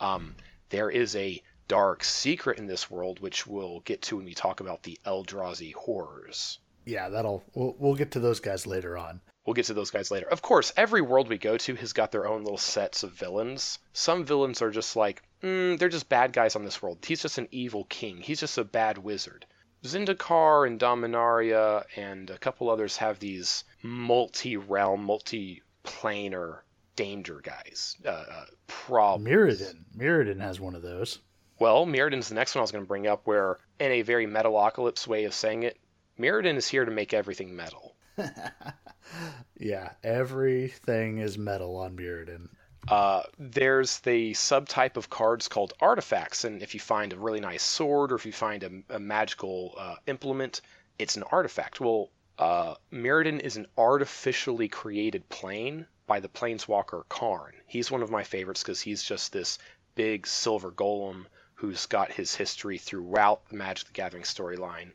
[0.00, 0.34] Um,
[0.70, 4.60] there is a dark secret in this world, which we'll get to when we talk
[4.60, 6.58] about the Eldrazi horrors.
[6.84, 9.20] Yeah, that'll we'll, we'll get to those guys later on.
[9.44, 10.28] We'll get to those guys later.
[10.28, 13.78] Of course, every world we go to has got their own little sets of villains.
[13.92, 16.98] Some villains are just like, mm, they're just bad guys on this world.
[17.04, 18.18] He's just an evil king.
[18.18, 19.46] He's just a bad wizard.
[19.84, 26.60] Zendikar and Dominaria and a couple others have these multi-realm, multi-planar
[26.94, 27.96] danger guys.
[28.04, 29.28] Uh, uh, problems.
[29.28, 29.84] Mirrodin.
[29.96, 31.18] Mirrodin has one of those.
[31.58, 34.26] Well, Mirrodin's the next one I was going to bring up, where, in a very
[34.26, 35.78] Metalocalypse way of saying it,
[36.18, 37.96] Mirrodin is here to make everything metal.
[39.58, 42.48] yeah, everything is metal on Mirrodin.
[42.88, 47.62] Uh, there's the subtype of cards called artifacts, and if you find a really nice
[47.62, 50.60] sword or if you find a, a magical uh, implement,
[50.98, 51.80] it's an artifact.
[51.80, 57.52] Well, uh, is an artificially created plane by the planeswalker Karn.
[57.66, 59.58] He's one of my favorites because he's just this
[59.94, 64.90] big silver golem who's got his history throughout the Magic the Gathering storyline.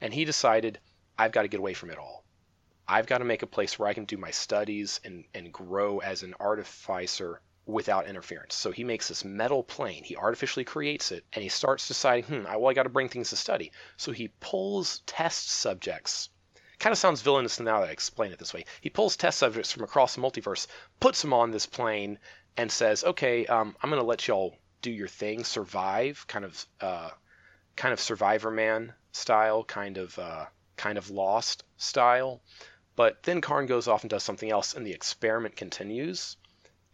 [0.00, 0.78] And he decided,
[1.18, 2.19] I've got to get away from it all.
[2.90, 5.98] I've got to make a place where I can do my studies and, and grow
[5.98, 8.56] as an artificer without interference.
[8.56, 12.44] So he makes this metal plane, he artificially creates it, and he starts deciding, hmm,
[12.44, 13.70] well, I got to bring things to study.
[13.96, 16.30] So he pulls test subjects.
[16.80, 18.64] Kind of sounds villainous now that I explain it this way.
[18.80, 20.66] He pulls test subjects from across the multiverse,
[20.98, 22.18] puts them on this plane,
[22.56, 26.66] and says, okay, um, I'm going to let y'all do your thing, survive, kind of,
[26.80, 27.10] uh,
[27.76, 32.40] kind of Survivor Man style, kind of, uh, kind of Lost style.
[33.00, 36.36] But then Karn goes off and does something else, and the experiment continues.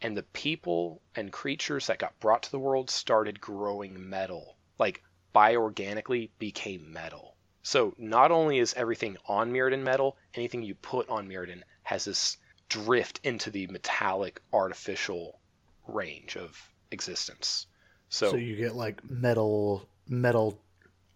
[0.01, 5.03] And the people and creatures that got brought to the world started growing metal, like
[5.35, 7.35] bioorganically became metal.
[7.65, 12.37] So not only is everything on Mirrodin metal, anything you put on Mirrodin has this
[12.69, 15.41] drift into the metallic artificial
[15.89, 16.57] range of
[16.93, 17.67] existence.
[18.11, 20.63] So, so you get like metal metal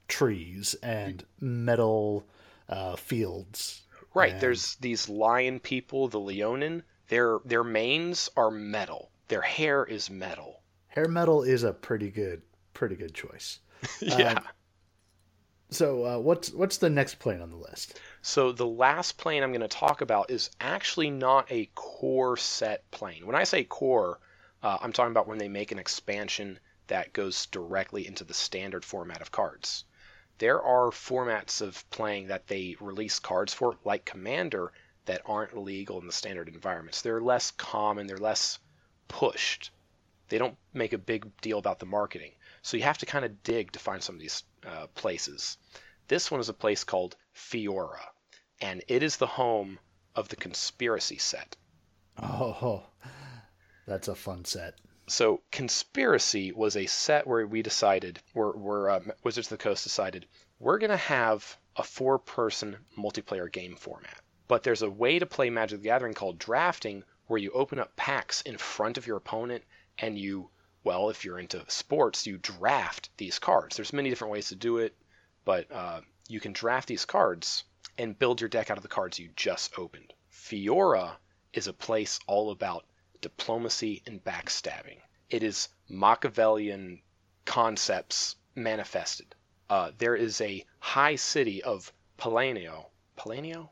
[0.09, 2.27] trees and metal
[2.69, 3.83] uh, fields.
[4.15, 4.33] Right.
[4.33, 4.41] And...
[4.41, 6.83] There's these lion people, the Leonin.
[7.09, 9.11] Their their manes are metal.
[9.29, 10.63] Their hair is metal.
[10.89, 12.43] Hair metal is a pretty good
[12.73, 13.61] pretty good choice.
[14.01, 14.33] yeah.
[14.33, 14.45] Um,
[15.71, 18.01] so uh, what's what's the next plane on the list?
[18.23, 22.91] So the last plane I'm going to talk about is actually not a core set
[22.91, 23.27] plane.
[23.27, 24.19] When I say core,
[24.63, 28.85] uh, I'm talking about when they make an expansion that goes directly into the standard
[28.85, 29.85] format of cards.
[30.41, 34.73] There are formats of playing that they release cards for, like Commander,
[35.05, 37.03] that aren't legal in the standard environments.
[37.03, 38.59] They're less common, they're less
[39.07, 39.71] pushed.
[40.31, 42.33] They don't make a big deal about the marketing.
[42.63, 45.59] So you have to kind of dig to find some of these uh, places.
[46.09, 48.07] This one is a place called Fiora,
[48.63, 49.79] and it is the home
[50.15, 51.55] of the Conspiracy set.
[52.17, 52.85] Oh,
[53.87, 54.81] that's a fun set.
[55.11, 59.83] So conspiracy was a set where we decided, where, where uh, Wizards of the Coast
[59.83, 60.27] decided,
[60.61, 64.17] we're going to have a four-person multiplayer game format.
[64.47, 67.97] But there's a way to play Magic the Gathering called drafting, where you open up
[67.97, 69.65] packs in front of your opponent
[69.99, 70.49] and you,
[70.85, 73.75] well, if you're into sports, you draft these cards.
[73.75, 74.97] There's many different ways to do it,
[75.45, 77.65] but uh, you can draft these cards
[77.99, 80.13] and build your deck out of the cards you just opened.
[80.33, 81.17] Fiora
[81.53, 82.85] is a place all about
[83.21, 84.99] diplomacy, and backstabbing.
[85.29, 87.03] It is Machiavellian
[87.45, 89.35] concepts manifested.
[89.69, 92.87] Uh, there is a high city of Palenio.
[93.17, 93.71] Palenio?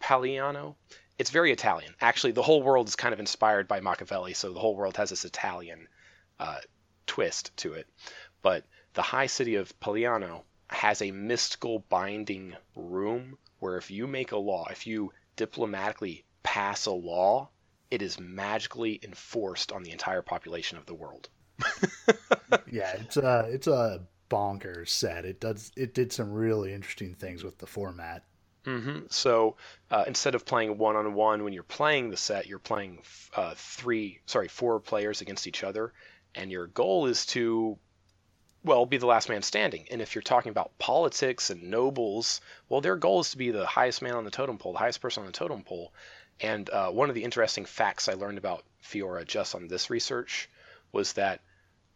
[0.00, 0.76] Paliano?
[1.18, 1.94] It's very Italian.
[2.00, 5.10] Actually, the whole world is kind of inspired by Machiavelli, so the whole world has
[5.10, 5.88] this Italian
[6.38, 6.60] uh,
[7.06, 7.86] twist to it.
[8.42, 14.32] But the high city of Paliano has a mystical binding room where if you make
[14.32, 17.50] a law, if you diplomatically pass a law,
[17.90, 21.28] it is magically enforced on the entire population of the world.
[22.70, 25.24] yeah, it's a it's a bonkers set.
[25.24, 28.24] It does it did some really interesting things with the format.
[28.64, 29.06] Mm-hmm.
[29.08, 29.56] So
[29.90, 33.00] uh, instead of playing one on one when you're playing the set, you're playing
[33.34, 35.92] uh, three, sorry, four players against each other,
[36.34, 37.78] and your goal is to,
[38.64, 39.86] well, be the last man standing.
[39.90, 43.66] And if you're talking about politics and nobles, well, their goal is to be the
[43.66, 45.92] highest man on the totem pole, the highest person on the totem pole,
[46.40, 50.48] and uh, one of the interesting facts I learned about Fiora just on this research
[50.92, 51.40] was that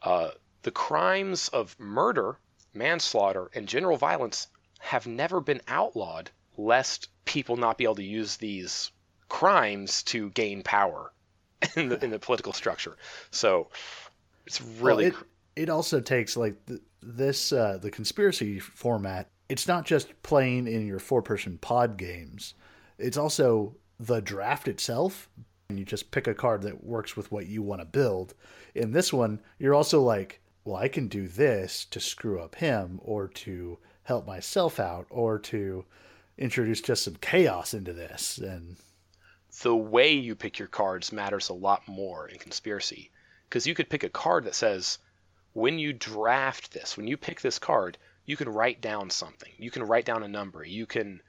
[0.02, 0.31] uh,
[0.62, 2.37] the crimes of murder,
[2.74, 4.48] manslaughter, and general violence
[4.81, 8.90] have never been outlawed, lest people not be able to use these
[9.28, 11.12] crimes to gain power
[11.76, 12.96] in the in the political structure.
[13.31, 13.68] So
[14.46, 15.11] it's really.
[15.11, 15.20] Well,
[15.57, 16.57] it, it also takes like
[17.00, 19.28] this uh, the conspiracy format.
[19.48, 22.55] It's not just playing in your four person pod games.
[22.98, 23.76] It's also
[24.07, 25.29] the draft itself
[25.69, 28.35] and you just pick a card that works with what you want to build.
[28.75, 33.01] In this one, you're also like, well, I can do this to screw up him
[33.03, 35.85] or to help myself out or to
[36.37, 38.77] introduce just some chaos into this and
[39.62, 43.11] the way you pick your cards matters a lot more in conspiracy
[43.49, 44.99] because you could pick a card that says
[45.53, 49.53] when you draft this, when you pick this card, you can write down something.
[49.59, 50.65] You can write down a number.
[50.65, 51.21] You can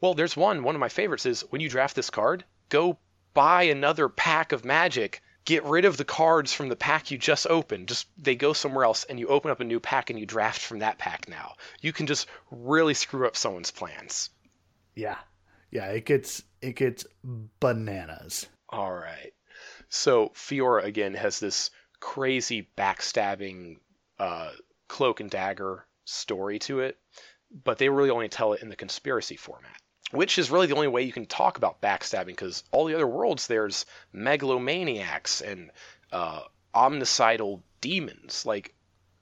[0.00, 0.62] well, there's one.
[0.62, 2.98] One of my favorites is when you draft this card, go
[3.34, 5.22] buy another pack of Magic.
[5.44, 7.88] Get rid of the cards from the pack you just opened.
[7.88, 10.60] Just they go somewhere else, and you open up a new pack and you draft
[10.60, 11.28] from that pack.
[11.28, 14.30] Now you can just really screw up someone's plans.
[14.96, 15.18] Yeah,
[15.70, 17.06] yeah, it gets it gets
[17.60, 18.46] bananas.
[18.68, 19.32] All right.
[19.88, 23.76] So Fiora again has this crazy backstabbing
[24.18, 24.50] uh,
[24.88, 26.98] cloak and dagger story to it,
[27.64, 29.80] but they really only tell it in the conspiracy format
[30.12, 33.06] which is really the only way you can talk about backstabbing because all the other
[33.06, 35.70] worlds there's megalomaniacs and
[36.12, 36.42] uh,
[36.74, 38.46] omnicidal demons.
[38.46, 38.74] Like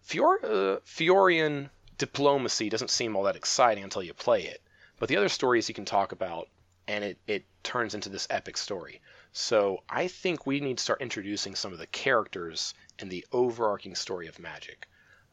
[0.03, 4.61] Fior- uh, Fiorian diplomacy doesn't seem all that exciting until you play it,
[4.99, 6.49] but the other stories you can talk about,
[6.87, 9.01] and it, it turns into this epic story.
[9.33, 13.95] So I think we need to start introducing some of the characters and the overarching
[13.95, 14.87] story of Magic.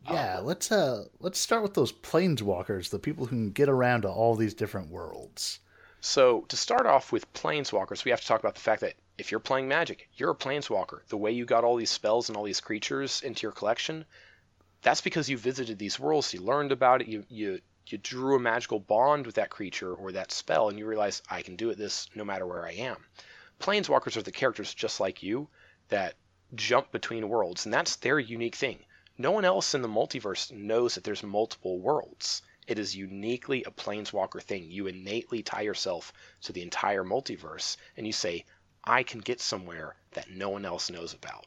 [0.09, 4.01] Yeah, um, let's uh let's start with those planeswalkers, the people who can get around
[4.01, 5.59] to all these different worlds.
[5.99, 9.29] So to start off with planeswalkers, we have to talk about the fact that if
[9.29, 11.05] you're playing Magic, you're a planeswalker.
[11.09, 14.05] The way you got all these spells and all these creatures into your collection,
[14.81, 18.39] that's because you visited these worlds, you learned about it, you you you drew a
[18.39, 21.77] magical bond with that creature or that spell, and you realize I can do it
[21.77, 23.05] this no matter where I am.
[23.59, 25.47] Planeswalkers are the characters just like you
[25.89, 26.15] that
[26.55, 28.79] jump between worlds, and that's their unique thing
[29.17, 32.41] no one else in the multiverse knows that there's multiple worlds.
[32.67, 34.71] It is uniquely a planeswalker thing.
[34.71, 38.45] You innately tie yourself to the entire multiverse and you say,
[38.83, 41.45] I can get somewhere that no one else knows about.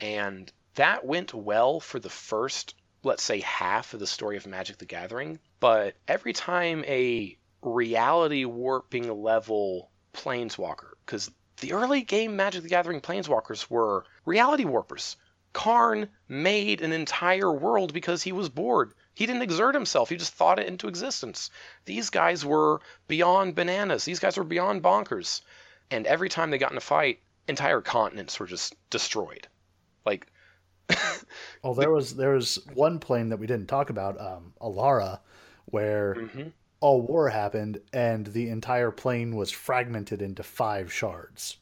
[0.00, 4.78] And that went well for the first, let's say, half of the story of Magic
[4.78, 5.40] the Gathering.
[5.60, 13.00] But every time a reality warping level planeswalker, because the early game Magic the Gathering
[13.00, 15.16] planeswalkers were reality warpers
[15.52, 18.92] Karn made an entire world because he was bored.
[19.14, 20.08] He didn't exert himself.
[20.08, 21.50] He just thought it into existence.
[21.84, 24.04] These guys were beyond bananas.
[24.04, 25.40] These guys were beyond bonkers.
[25.90, 29.48] And every time they got in a fight, entire continents were just destroyed.
[30.04, 30.30] Like
[31.62, 35.20] well, there was there was one plane that we didn't talk about, um, Alara,
[35.66, 36.48] where mm-hmm.
[36.80, 41.58] all war happened and the entire plane was fragmented into five shards.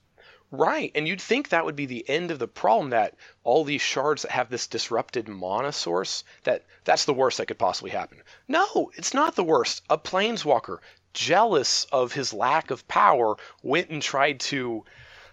[0.52, 3.82] Right, and you'd think that would be the end of the problem that all these
[3.82, 8.22] shards that have this disrupted mana source, that that's the worst that could possibly happen.
[8.46, 9.82] No, it's not the worst.
[9.90, 10.78] A planeswalker,
[11.12, 14.84] jealous of his lack of power, went and tried to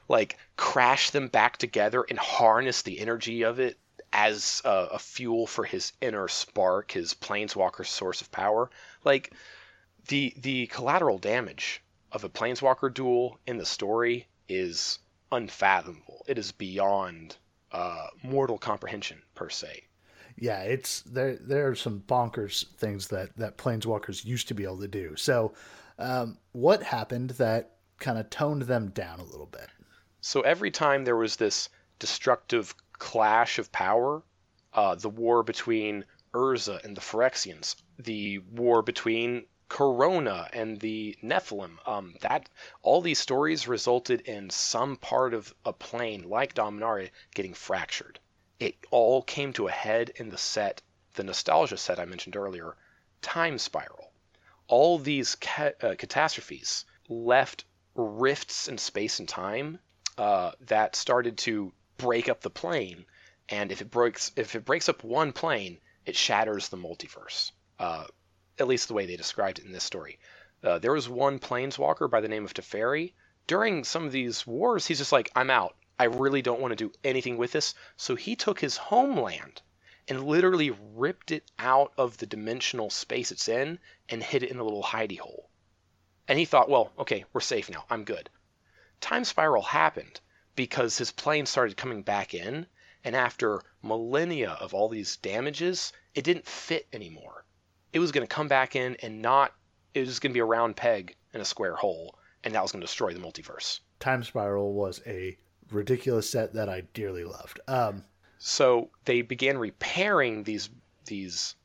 [0.09, 3.77] like crash them back together and harness the energy of it
[4.11, 8.69] as a, a fuel for his inner spark, his planeswalker source of power.
[9.03, 9.31] Like
[10.07, 14.99] the the collateral damage of a planeswalker duel in the story is
[15.33, 16.25] unfathomable.
[16.27, 17.37] It is beyond
[17.71, 19.83] uh, mortal comprehension per se.
[20.37, 21.35] Yeah, it's there.
[21.35, 25.15] There are some bonkers things that that planeswalkers used to be able to do.
[25.15, 25.53] So,
[25.99, 29.69] um, what happened that kind of toned them down a little bit?
[30.21, 31.69] So every time there was this
[31.99, 34.23] destructive clash of power,
[34.73, 41.79] uh, the war between Urza and the Phyrexians, the war between Corona and the Nephilim.
[41.87, 42.47] Um, that
[42.83, 48.19] all these stories resulted in some part of a plane like Dominaria getting fractured.
[48.59, 50.83] It all came to a head in the set,
[51.15, 52.77] the nostalgia set I mentioned earlier,
[53.23, 54.11] Time Spiral.
[54.67, 59.79] All these ca- uh, catastrophes left rifts in space and time
[60.19, 63.05] uh, that started to break up the plane.
[63.49, 67.51] And if it breaks, if it breaks up one plane, it shatters the multiverse.
[67.79, 68.05] Uh,
[68.59, 70.19] at least the way they described it in this story.
[70.63, 73.13] Uh, there was one planeswalker by the name of Teferi.
[73.47, 75.75] During some of these wars, he's just like, I'm out.
[75.99, 77.73] I really don't want to do anything with this.
[77.97, 79.61] So he took his homeland
[80.07, 84.59] and literally ripped it out of the dimensional space it's in and hid it in
[84.59, 85.49] a little hidey hole.
[86.27, 87.85] And he thought, well, okay, we're safe now.
[87.89, 88.29] I'm good.
[89.01, 90.21] Time Spiral happened
[90.55, 92.67] because his plane started coming back in,
[93.03, 97.43] and after millennia of all these damages, it didn't fit anymore
[97.93, 99.53] it was going to come back in and not
[99.93, 102.71] it was going to be a round peg in a square hole and that was
[102.71, 103.79] going to destroy the multiverse.
[103.99, 105.37] Time spiral was a
[105.71, 107.59] ridiculous set that i dearly loved.
[107.67, 108.03] Um,
[108.37, 110.69] so they began repairing these
[111.05, 111.55] these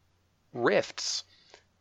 [0.53, 1.24] rifts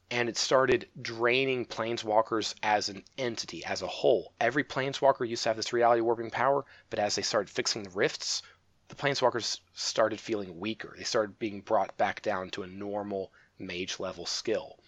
[0.09, 4.33] and it started draining planeswalkers as an entity as a whole.
[4.39, 7.89] Every planeswalker used to have this reality warping power but as they started fixing the
[7.91, 8.41] rifts
[8.87, 10.95] the planeswalkers started feeling weaker.
[10.97, 14.79] They started being brought back down to a normal mage level skill.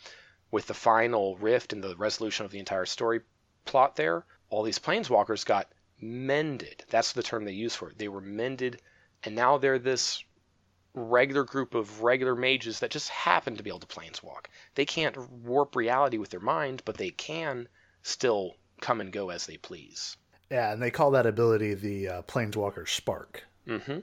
[0.52, 3.22] With the final rift and the resolution of the entire story
[3.66, 6.84] plot there, all these planeswalkers got mended.
[6.90, 7.98] That's the term they use for it.
[7.98, 8.82] They were mended,
[9.24, 10.24] and now they're this
[10.94, 14.46] regular group of regular mages that just happen to be able to planeswalk.
[14.76, 17.68] They can't warp reality with their mind, but they can
[18.02, 20.18] still come and go as they please.
[20.50, 23.44] Yeah, and they call that ability the uh, Planeswalker Spark.
[23.68, 24.00] Mm-hmm.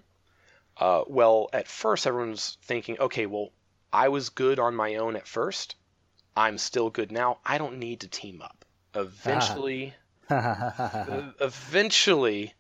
[0.79, 3.51] Uh, well, at first everyone's thinking, okay, well,
[3.93, 5.77] I was good on my own at first.
[6.37, 7.39] I'm still good now.
[7.45, 8.65] I don't need to team up.
[8.95, 9.95] Eventually,
[10.31, 12.55] eventually,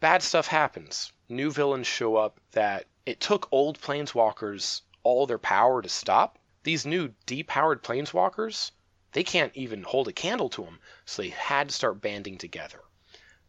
[0.00, 1.12] bad stuff happens.
[1.28, 6.38] New villains show up that it took old planeswalkers all their power to stop.
[6.62, 8.70] These new depowered planeswalkers,
[9.12, 12.80] they can't even hold a candle to them, so they had to start banding together.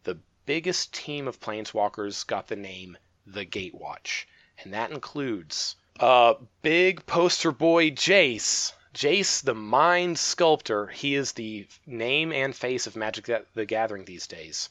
[0.04, 2.96] The biggest team of planeswalkers got the name
[3.26, 4.24] the Gatewatch,
[4.58, 8.72] and that includes uh, big poster boy Jace.
[8.94, 14.26] Jace, the Mind Sculptor, he is the name and face of Magic the Gathering these
[14.26, 14.68] days.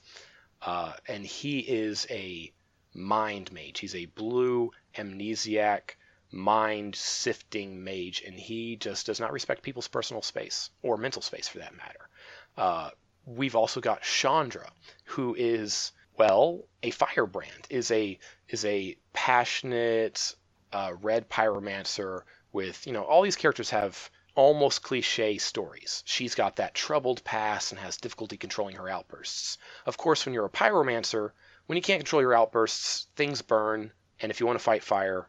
[0.62, 2.52] Uh, and he is a
[2.94, 3.80] mind mage.
[3.80, 5.96] He's a blue amnesiac
[6.32, 11.48] mind sifting mage, and he just does not respect people's personal space or mental space
[11.48, 12.10] for that matter.
[12.58, 12.90] Uh,
[13.26, 14.70] we've also got Chandra,
[15.06, 18.20] who is well a firebrand, is a
[18.50, 20.36] is a passionate
[20.74, 22.22] uh, red pyromancer
[22.54, 26.04] with you know all these characters have almost cliche stories.
[26.06, 29.58] She's got that troubled past and has difficulty controlling her outbursts.
[29.86, 31.32] Of course, when you're a pyromancer,
[31.66, 35.28] when you can't control your outbursts, things burn, and if you want to fight fire,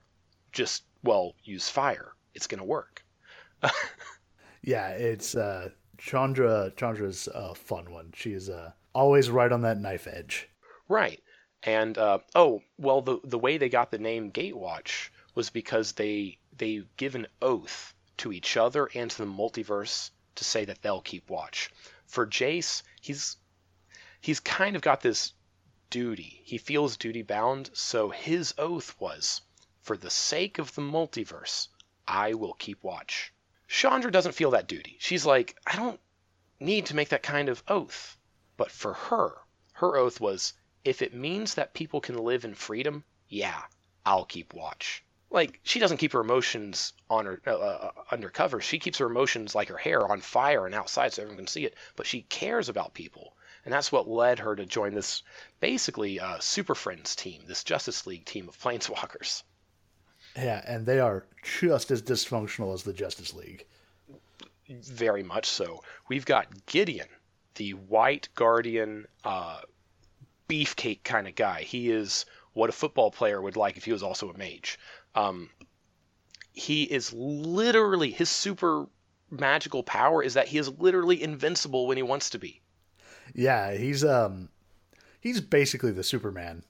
[0.53, 2.13] just well use fire.
[2.35, 3.05] It's gonna work.
[4.63, 6.73] yeah, it's uh, Chandra.
[6.77, 8.13] Chandra's a fun one.
[8.15, 10.49] She's uh, always right on that knife edge.
[10.89, 11.23] Right,
[11.63, 16.39] and uh, oh well, the the way they got the name Gatewatch was because they
[16.59, 21.01] they give an oath to each other and to the multiverse to say that they'll
[21.01, 21.71] keep watch.
[22.07, 23.37] For Jace, he's
[24.21, 25.33] he's kind of got this
[25.89, 26.43] duty.
[26.45, 29.41] He feels duty bound, so his oath was,
[29.81, 31.69] for the sake of the multiverse,
[32.07, 33.33] I will keep watch.
[33.69, 34.97] Chandra doesn't feel that duty.
[35.01, 36.01] She's like, I don't
[36.61, 38.19] need to make that kind of oath.
[38.59, 39.39] But for her,
[39.73, 40.53] her oath was,
[40.85, 43.63] if it means that people can live in freedom, yeah,
[44.05, 45.03] I'll keep watch
[45.33, 48.61] like she doesn't keep her emotions on her uh, uh, undercover.
[48.61, 51.65] She keeps her emotions like her hair on fire and outside so everyone can see
[51.65, 51.75] it.
[51.97, 55.23] But she cares about people, and that's what led her to join this
[55.61, 59.43] basically uh, Super Friends team, this Justice League team of Planeswalkers.
[60.37, 63.67] Yeah, and they are just as dysfunctional as the Justice League.
[64.69, 65.83] Very much so.
[66.09, 67.09] We've got Gideon,
[67.57, 69.61] the White Guardian, uh,
[70.49, 71.63] beefcake kind of guy.
[71.63, 72.25] He is
[72.55, 74.79] what a football player would like if he was also a mage.
[75.15, 75.51] Um,
[76.53, 78.87] he is literally his super
[79.31, 82.61] magical power is that he is literally invincible when he wants to be.
[83.35, 84.49] Yeah, he's um
[85.21, 86.65] he's basically the Superman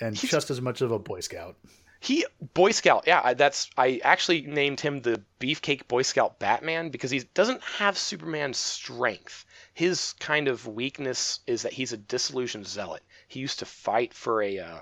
[0.00, 1.56] and he's, just as much of a boy scout.
[2.00, 7.10] He Boy Scout, yeah, that's I actually named him the Beefcake Boy Scout Batman because
[7.10, 9.44] he doesn't have Superman's strength.
[9.74, 13.02] His kind of weakness is that he's a disillusioned zealot.
[13.26, 14.78] He used to fight for a uh,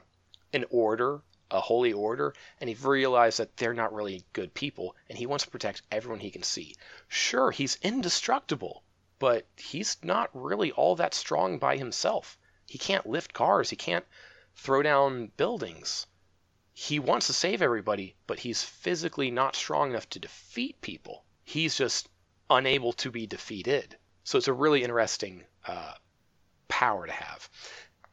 [0.53, 5.17] an order a holy order, and he realized that they're not really good people, and
[5.17, 6.75] he wants to protect everyone he can see.
[7.09, 8.83] Sure, he's indestructible,
[9.19, 12.39] but he's not really all that strong by himself.
[12.67, 14.05] He can't lift cars, he can't
[14.57, 16.07] throw down buildings.
[16.73, 21.25] He wants to save everybody, but he's physically not strong enough to defeat people.
[21.45, 22.09] He's just
[22.51, 23.97] unable to be defeated.
[24.25, 25.95] So it's a really interesting uh,
[26.69, 27.49] power to have.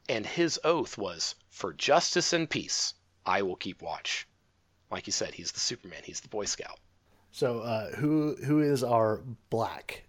[0.08, 2.94] And his oath was for justice and peace.
[3.26, 4.26] I will keep watch.
[4.90, 6.02] Like you said, he's the Superman.
[6.04, 6.78] He's the Boy Scout.
[7.30, 10.04] So uh, who who is our black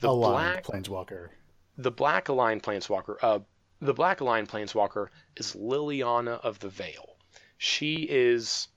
[0.00, 1.28] the aligned black, planeswalker?
[1.76, 3.16] The black aligned planeswalker.
[3.22, 3.38] Uh,
[3.80, 7.16] the black aligned planeswalker is Liliana of the Veil.
[7.56, 8.68] She is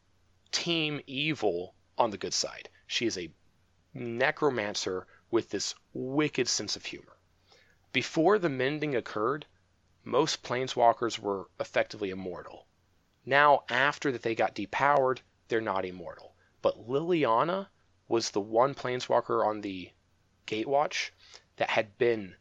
[0.52, 2.70] team evil on the good side.
[2.86, 3.32] She is a
[3.94, 7.18] necromancer with this wicked sense of humor.
[7.92, 9.46] Before the mending occurred,
[10.04, 12.68] most planeswalkers were effectively immortal.
[13.24, 16.34] Now, after that they got depowered, they're not immortal.
[16.64, 17.68] But Liliana
[18.08, 19.92] was the one planeswalker on the
[20.48, 21.12] Gatewatch
[21.58, 22.36] that had been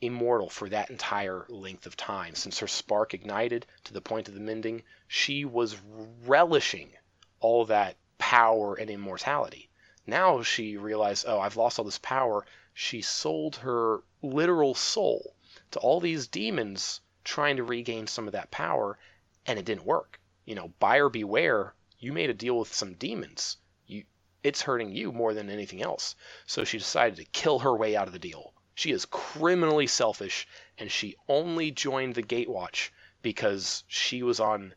[0.00, 2.34] immortal for that entire length of time.
[2.34, 5.76] Since her spark ignited to the point of the mending, she was
[6.24, 6.92] relishing
[7.38, 9.70] all that power and immortality.
[10.04, 12.44] Now she realized, oh, I've lost all this power.
[12.72, 15.36] She sold her literal soul
[15.70, 18.98] to all these demons trying to regain some of that power,
[19.46, 23.56] and it didn't work you know, buyer beware, you made a deal with some demons.
[23.86, 24.04] You
[24.42, 26.14] it's hurting you more than anything else.
[26.46, 28.52] So she decided to kill her way out of the deal.
[28.74, 30.46] She is criminally selfish
[30.78, 32.90] and she only joined the Gatewatch
[33.22, 34.74] because she was on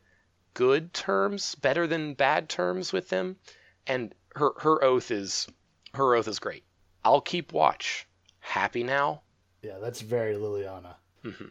[0.54, 3.36] good terms, better than bad terms with them,
[3.86, 5.46] and her her oath is
[5.94, 6.64] her oath is great.
[7.04, 8.06] I'll keep watch.
[8.40, 9.22] Happy now?
[9.62, 10.94] Yeah, that's very Liliana.
[11.24, 11.48] Mm-hmm.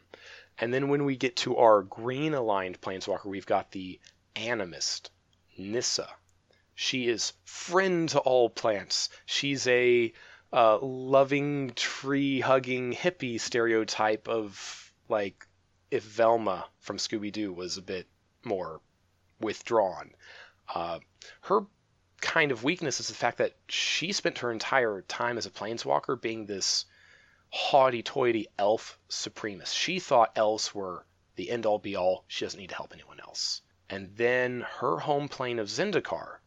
[0.59, 3.99] And then when we get to our green aligned planeswalker, we've got the
[4.35, 5.09] animist,
[5.57, 6.09] Nissa.
[6.73, 9.09] She is friend to all plants.
[9.25, 10.13] She's a
[10.53, 15.47] uh, loving, tree hugging hippie stereotype of like
[15.91, 18.07] if Velma from Scooby Doo was a bit
[18.43, 18.81] more
[19.39, 20.11] withdrawn.
[20.73, 20.99] Uh,
[21.41, 21.61] her
[22.21, 26.19] kind of weakness is the fact that she spent her entire time as a planeswalker
[26.19, 26.85] being this
[27.49, 29.73] haughty-toity elf supremacist.
[29.73, 32.23] She thought elves were the end-all be-all.
[32.27, 33.61] She doesn't need to help anyone else.
[33.89, 36.37] And then her home plane of Zendikar,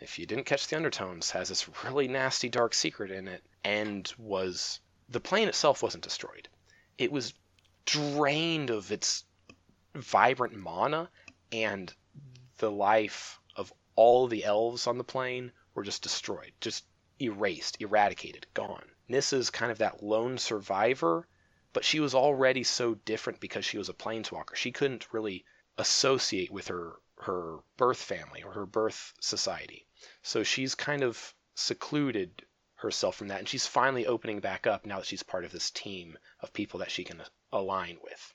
[0.00, 4.12] if you didn't catch the undertones, has this really nasty dark secret in it, and
[4.18, 6.48] was the plane itself wasn't destroyed.
[6.98, 7.34] It was
[7.84, 9.24] drained of its
[9.94, 11.10] vibrant mana,
[11.52, 11.92] and
[12.58, 16.84] the life of all the elves on the plane were just destroyed, just
[17.20, 18.84] erased, eradicated, gone.
[19.10, 21.26] Nissa's kind of that lone survivor,
[21.72, 24.54] but she was already so different because she was a planeswalker.
[24.54, 25.44] She couldn't really
[25.76, 29.86] associate with her her birth family or her birth society.
[30.22, 32.46] So she's kind of secluded
[32.76, 35.70] herself from that and she's finally opening back up now that she's part of this
[35.70, 38.32] team of people that she can align with.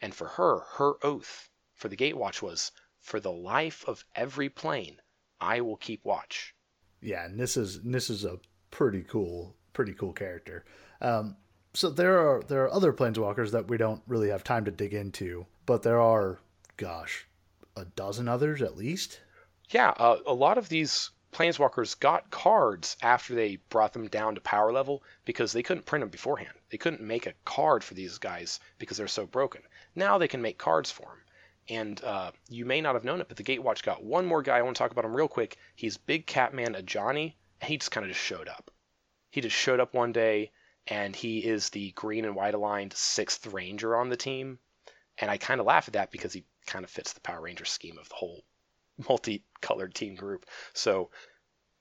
[0.00, 5.00] And for her, her oath for the Gatewatch was for the life of every plane,
[5.40, 6.54] I will keep watch.
[7.00, 8.40] Yeah, and this is this is a
[8.70, 10.64] pretty cool pretty cool character.
[11.02, 11.36] Um,
[11.74, 14.94] so there are there are other planeswalkers that we don't really have time to dig
[14.94, 16.38] into, but there are,
[16.78, 17.26] gosh,
[17.76, 19.20] a dozen others at least.
[19.68, 24.40] Yeah, uh, a lot of these planeswalkers got cards after they brought them down to
[24.40, 26.56] power level because they couldn't print them beforehand.
[26.70, 29.60] They couldn't make a card for these guys because they're so broken.
[29.94, 31.20] Now they can make cards for them.
[31.68, 34.56] And uh, you may not have known it, but the Gatewatch got one more guy.
[34.56, 35.58] I want to talk about him real quick.
[35.74, 37.34] He's Big Catman Ajani.
[37.60, 38.70] And he just kind of just showed up.
[39.36, 40.50] He just showed up one day,
[40.86, 44.58] and he is the green and white aligned sixth ranger on the team.
[45.18, 47.66] And I kind of laugh at that because he kind of fits the Power Ranger
[47.66, 48.44] scheme of the whole
[49.06, 50.46] multicolored team group.
[50.72, 51.10] So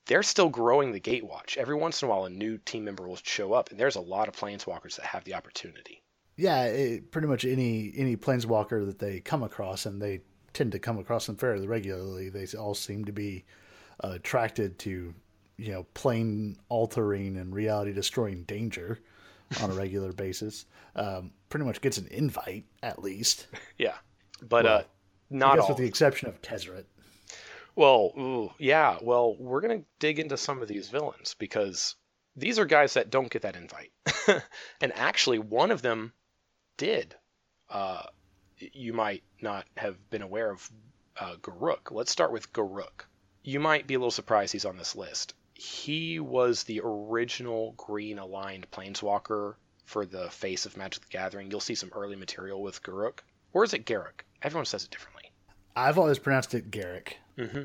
[0.06, 1.56] they're still growing the Gatewatch.
[1.56, 4.01] Every once in a while, a new team member will show up, and there's a
[4.01, 6.03] lot of planeswalkers that have the opportunity.
[6.36, 10.80] Yeah, it, pretty much any any planeswalker that they come across, and they tend to
[10.80, 12.28] come across them fairly regularly.
[12.28, 13.45] They all seem to be
[14.03, 15.16] uh, attracted to
[15.58, 18.99] you know plane altering and reality destroying danger
[19.62, 20.66] on a regular basis.
[20.95, 23.47] Um, pretty much gets an invite at least.
[23.78, 23.95] Yeah,
[24.41, 24.84] but well, uh,
[25.30, 25.70] not all.
[25.70, 26.86] with the exception of Tezzeret.
[27.76, 28.97] Well, ooh, yeah.
[29.01, 31.95] Well, we're gonna dig into some of these villains because
[32.36, 33.91] these are guys that don't get that invite,
[34.82, 36.14] and actually, one of them
[36.78, 37.16] did.
[37.70, 38.03] Uh,
[38.58, 40.70] you might not have been aware of
[41.20, 41.91] uh, Garruk.
[41.91, 43.06] Let's start with Garruk.
[43.43, 48.20] You might be a little surprised he's on this list he was the original green
[48.20, 51.49] aligned planeswalker for the face of Magic the Gathering.
[51.49, 53.20] You'll see some early material with Garruk.
[53.53, 54.22] Or is it Garruk?
[54.41, 55.32] Everyone says it differently.
[55.76, 57.14] I've always pronounced it Garruk.
[57.38, 57.64] Mm-hmm.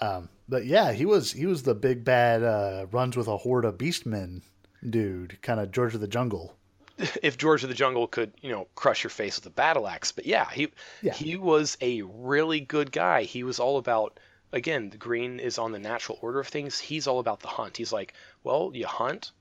[0.00, 3.64] Um, but yeah, he was he was the big bad uh, runs with a horde
[3.64, 4.42] of beastmen
[4.88, 6.56] dude, kind of George of the Jungle.
[7.22, 10.12] If George of the Jungle could, you know, crush your face with a battle axe,
[10.12, 11.12] but yeah, he yeah.
[11.12, 13.24] he was a really good guy.
[13.24, 14.20] He was all about
[14.54, 16.78] again, the green is on the natural order of things.
[16.78, 17.76] He's all about the hunt.
[17.76, 19.32] He's like, well, you hunt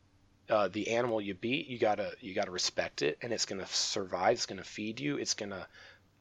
[0.49, 1.67] uh, the animal you beat.
[1.67, 4.33] You gotta you gotta respect it, and it's gonna survive.
[4.33, 5.17] It's gonna feed you.
[5.17, 5.67] It's gonna,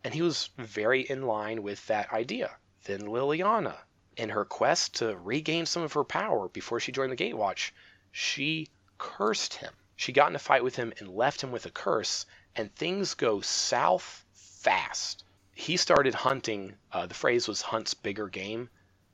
[0.05, 2.51] and he was very in line with that idea.
[2.85, 3.77] Then Liliana,
[4.17, 7.71] in her quest to regain some of her power before she joined the Gatewatch,
[8.11, 8.69] she
[8.99, 9.73] cursed him.
[9.97, 13.15] She got in a fight with him and left him with a curse, and things
[13.15, 15.25] go south fast.
[15.55, 16.75] He started hunting.
[16.93, 18.69] Uh, the phrase was hunts bigger game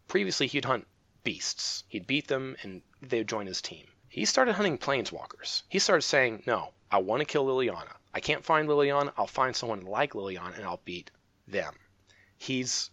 [0.08, 0.86] Previously, he'd hunt
[1.22, 1.84] beasts.
[1.88, 3.86] He'd beat them, and they'd join his team.
[4.08, 5.64] He started hunting planeswalkers.
[5.68, 7.94] He started saying, No, I want to kill Liliana.
[8.14, 9.12] I can't find Liliana.
[9.18, 11.10] I'll find someone like Liliana, and I'll beat
[11.46, 11.74] them.
[12.38, 12.90] He's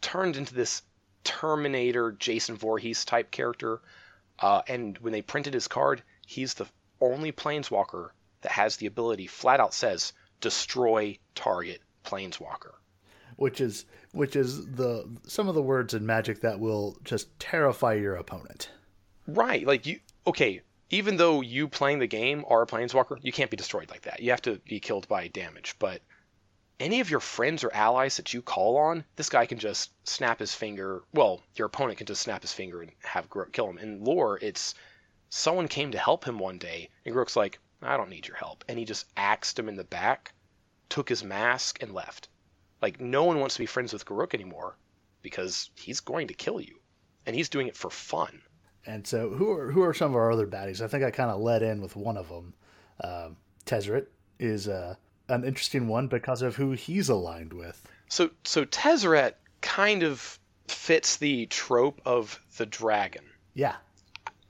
[0.00, 0.82] turned into this
[1.22, 3.80] Terminator, Jason Voorhees type character.
[4.40, 6.66] Uh, and when they printed his card, he's the
[7.00, 8.10] only planeswalker
[8.40, 12.74] that has the ability, flat out says, destroy target planeswalker
[13.36, 17.94] which is which is the some of the words in Magic that will just terrify
[17.94, 18.70] your opponent.
[19.26, 20.00] Right, like you.
[20.26, 24.02] Okay, even though you playing the game are a planeswalker, you can't be destroyed like
[24.02, 24.20] that.
[24.20, 25.74] You have to be killed by damage.
[25.78, 26.00] But
[26.78, 30.38] any of your friends or allies that you call on, this guy can just snap
[30.38, 31.02] his finger.
[31.12, 33.78] Well, your opponent can just snap his finger and have Garruk kill him.
[33.78, 34.74] In lore, it's
[35.28, 38.64] someone came to help him one day, and Garruk's like, "I don't need your help,"
[38.68, 40.32] and he just axed him in the back,
[40.88, 42.28] took his mask, and left.
[42.86, 44.76] Like no one wants to be friends with Garruk anymore
[45.20, 46.76] because he's going to kill you,
[47.26, 48.40] and he's doing it for fun.
[48.86, 50.80] And so, who are who are some of our other baddies?
[50.80, 52.54] I think I kind of led in with one of them.
[53.02, 54.06] Um, Tezzeret
[54.38, 54.94] is uh,
[55.28, 57.84] an interesting one because of who he's aligned with.
[58.08, 63.24] So, so Tezzeret kind of fits the trope of the dragon.
[63.54, 63.74] Yeah,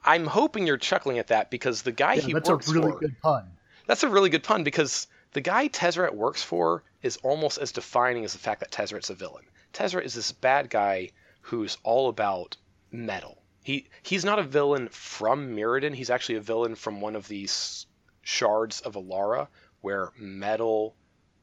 [0.05, 2.93] I'm hoping you're chuckling at that because the guy yeah he that's works a really
[2.93, 2.99] for.
[2.99, 3.51] good pun.
[3.87, 8.25] That's a really good pun because the guy Tezzeret works for is almost as defining
[8.25, 9.47] as the fact that Tezzeret's a villain.
[9.73, 12.57] Tezzeret is this bad guy who's all about
[12.91, 13.43] metal.
[13.63, 15.95] He he's not a villain from Mirrodin.
[15.95, 17.87] He's actually a villain from one of these
[18.23, 19.49] shards of Alara
[19.81, 20.97] where metal,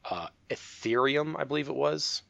[0.04, 2.22] uh, etherium, I believe it was,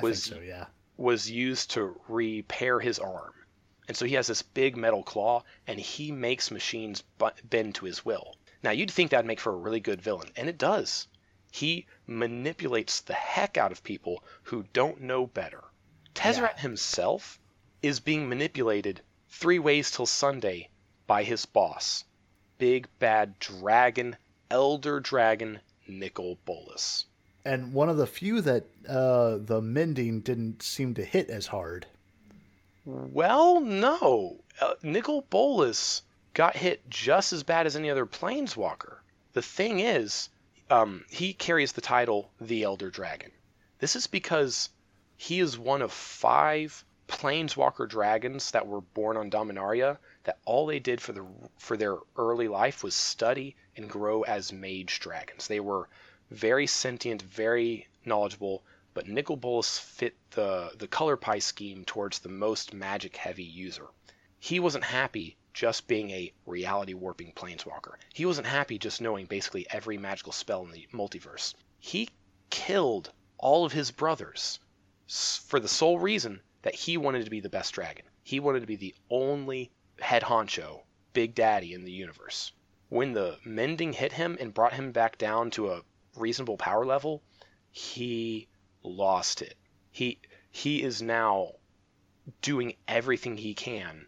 [0.00, 0.40] was so.
[0.40, 0.66] Yeah,
[0.96, 3.32] was used to repair his arm.
[3.86, 7.02] And so he has this big metal claw, and he makes machines
[7.44, 8.36] bend to his will.
[8.62, 11.06] Now, you'd think that'd make for a really good villain, and it does.
[11.54, 15.62] He manipulates the heck out of people who don't know better.
[16.12, 17.38] Tezzeret himself
[17.80, 20.68] is being manipulated three ways till Sunday
[21.06, 22.06] by his boss,
[22.58, 24.16] big bad dragon,
[24.50, 27.06] elder dragon, Nicol Bolas.
[27.44, 31.86] and one of the few that uh, the mending didn't seem to hit as hard.
[32.84, 34.40] Well, no.
[34.60, 36.02] Uh, Nicol Bolas
[36.32, 38.96] got hit just as bad as any other planeswalker.
[39.34, 40.30] The thing is,
[40.70, 43.30] um, he carries the title the Elder Dragon.
[43.78, 44.70] This is because
[45.16, 50.78] he is one of five planeswalker dragons that were born on Dominaria that all they
[50.78, 51.26] did for the
[51.58, 55.46] for their early life was study and grow as mage dragons.
[55.46, 55.88] They were
[56.30, 58.62] very sentient, very knowledgeable,
[58.94, 63.86] but Nicol Bolas fit the the color pie scheme towards the most magic heavy user.
[64.38, 67.94] He wasn't happy just being a reality warping planeswalker.
[68.12, 71.54] He wasn't happy just knowing basically every magical spell in the multiverse.
[71.78, 72.10] He
[72.50, 74.58] killed all of his brothers
[75.46, 78.04] for the sole reason that he wanted to be the best dragon.
[78.24, 80.82] He wanted to be the only head honcho,
[81.12, 82.50] big daddy in the universe.
[82.88, 85.82] When the mending hit him and brought him back down to a
[86.16, 87.22] reasonable power level,
[87.70, 88.48] he
[88.82, 89.56] lost it.
[89.92, 91.52] He he is now
[92.40, 94.06] doing everything he can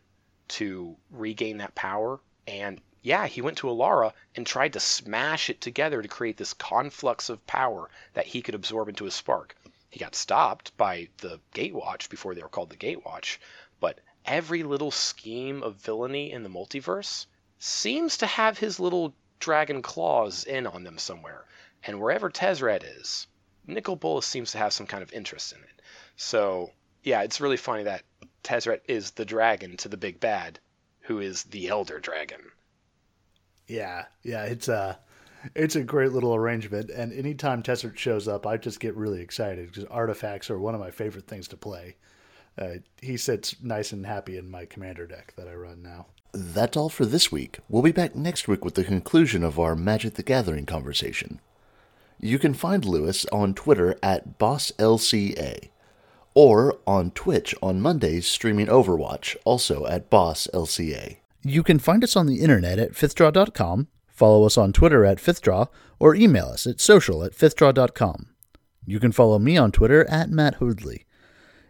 [0.49, 5.61] to regain that power and yeah, he went to Alara and tried to smash it
[5.61, 9.55] together to create this conflux of power that he could absorb into his spark.
[9.91, 13.39] He got stopped by the Gatewatch before they were called the Gatewatch,
[13.79, 17.27] but every little scheme of villainy in the multiverse
[17.61, 21.45] seems to have his little dragon claws in on them somewhere.
[21.85, 23.29] And wherever Tezzeret is,
[23.69, 25.83] Nicol Bolas seems to have some kind of interest in it.
[26.17, 26.73] So,
[27.05, 28.03] yeah, it's really funny that
[28.47, 30.61] Tezzeret is the dragon to the big bad,
[31.01, 32.53] who is the elder dragon.
[33.67, 35.01] Yeah, yeah, it's a
[35.57, 36.91] it's a great little arrangement.
[36.91, 40.81] And anytime Tezzeret shows up, I just get really excited because artifacts are one of
[40.81, 41.97] my favorite things to play.
[42.57, 46.07] Uh, he sits nice and happy in my commander deck that I run now.
[46.31, 47.59] That's all for this week.
[47.69, 51.41] We'll be back next week with the conclusion of our Magic the Gathering conversation.
[52.21, 55.71] You can find Lewis on Twitter at BossLCA
[56.37, 61.17] or on Twitch on Mondays streaming Overwatch, also at Boss LCA.
[61.43, 65.69] You can find us on the internet at fifthdraw.com, follow us on Twitter at fifthdraw,
[65.99, 68.27] or email us at social at fifthdraw.com.
[68.85, 71.07] You can follow me on Twitter at Matt Hoodley.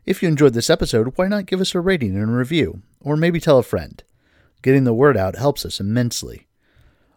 [0.04, 3.16] If you enjoyed this episode, why not give us a rating and a review, or
[3.16, 4.02] maybe tell a friend?
[4.62, 6.48] Getting the word out helps us immensely.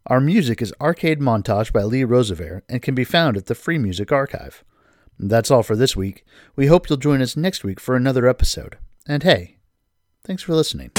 [0.06, 3.80] Our music is Arcade Montage by Lee Rosevere and can be found at the Free
[3.80, 4.64] Music Archive.
[5.20, 6.26] That's all for this week.
[6.56, 8.78] We hope you'll join us next week for another episode.
[9.06, 9.58] And hey,
[10.24, 10.92] thanks for listening.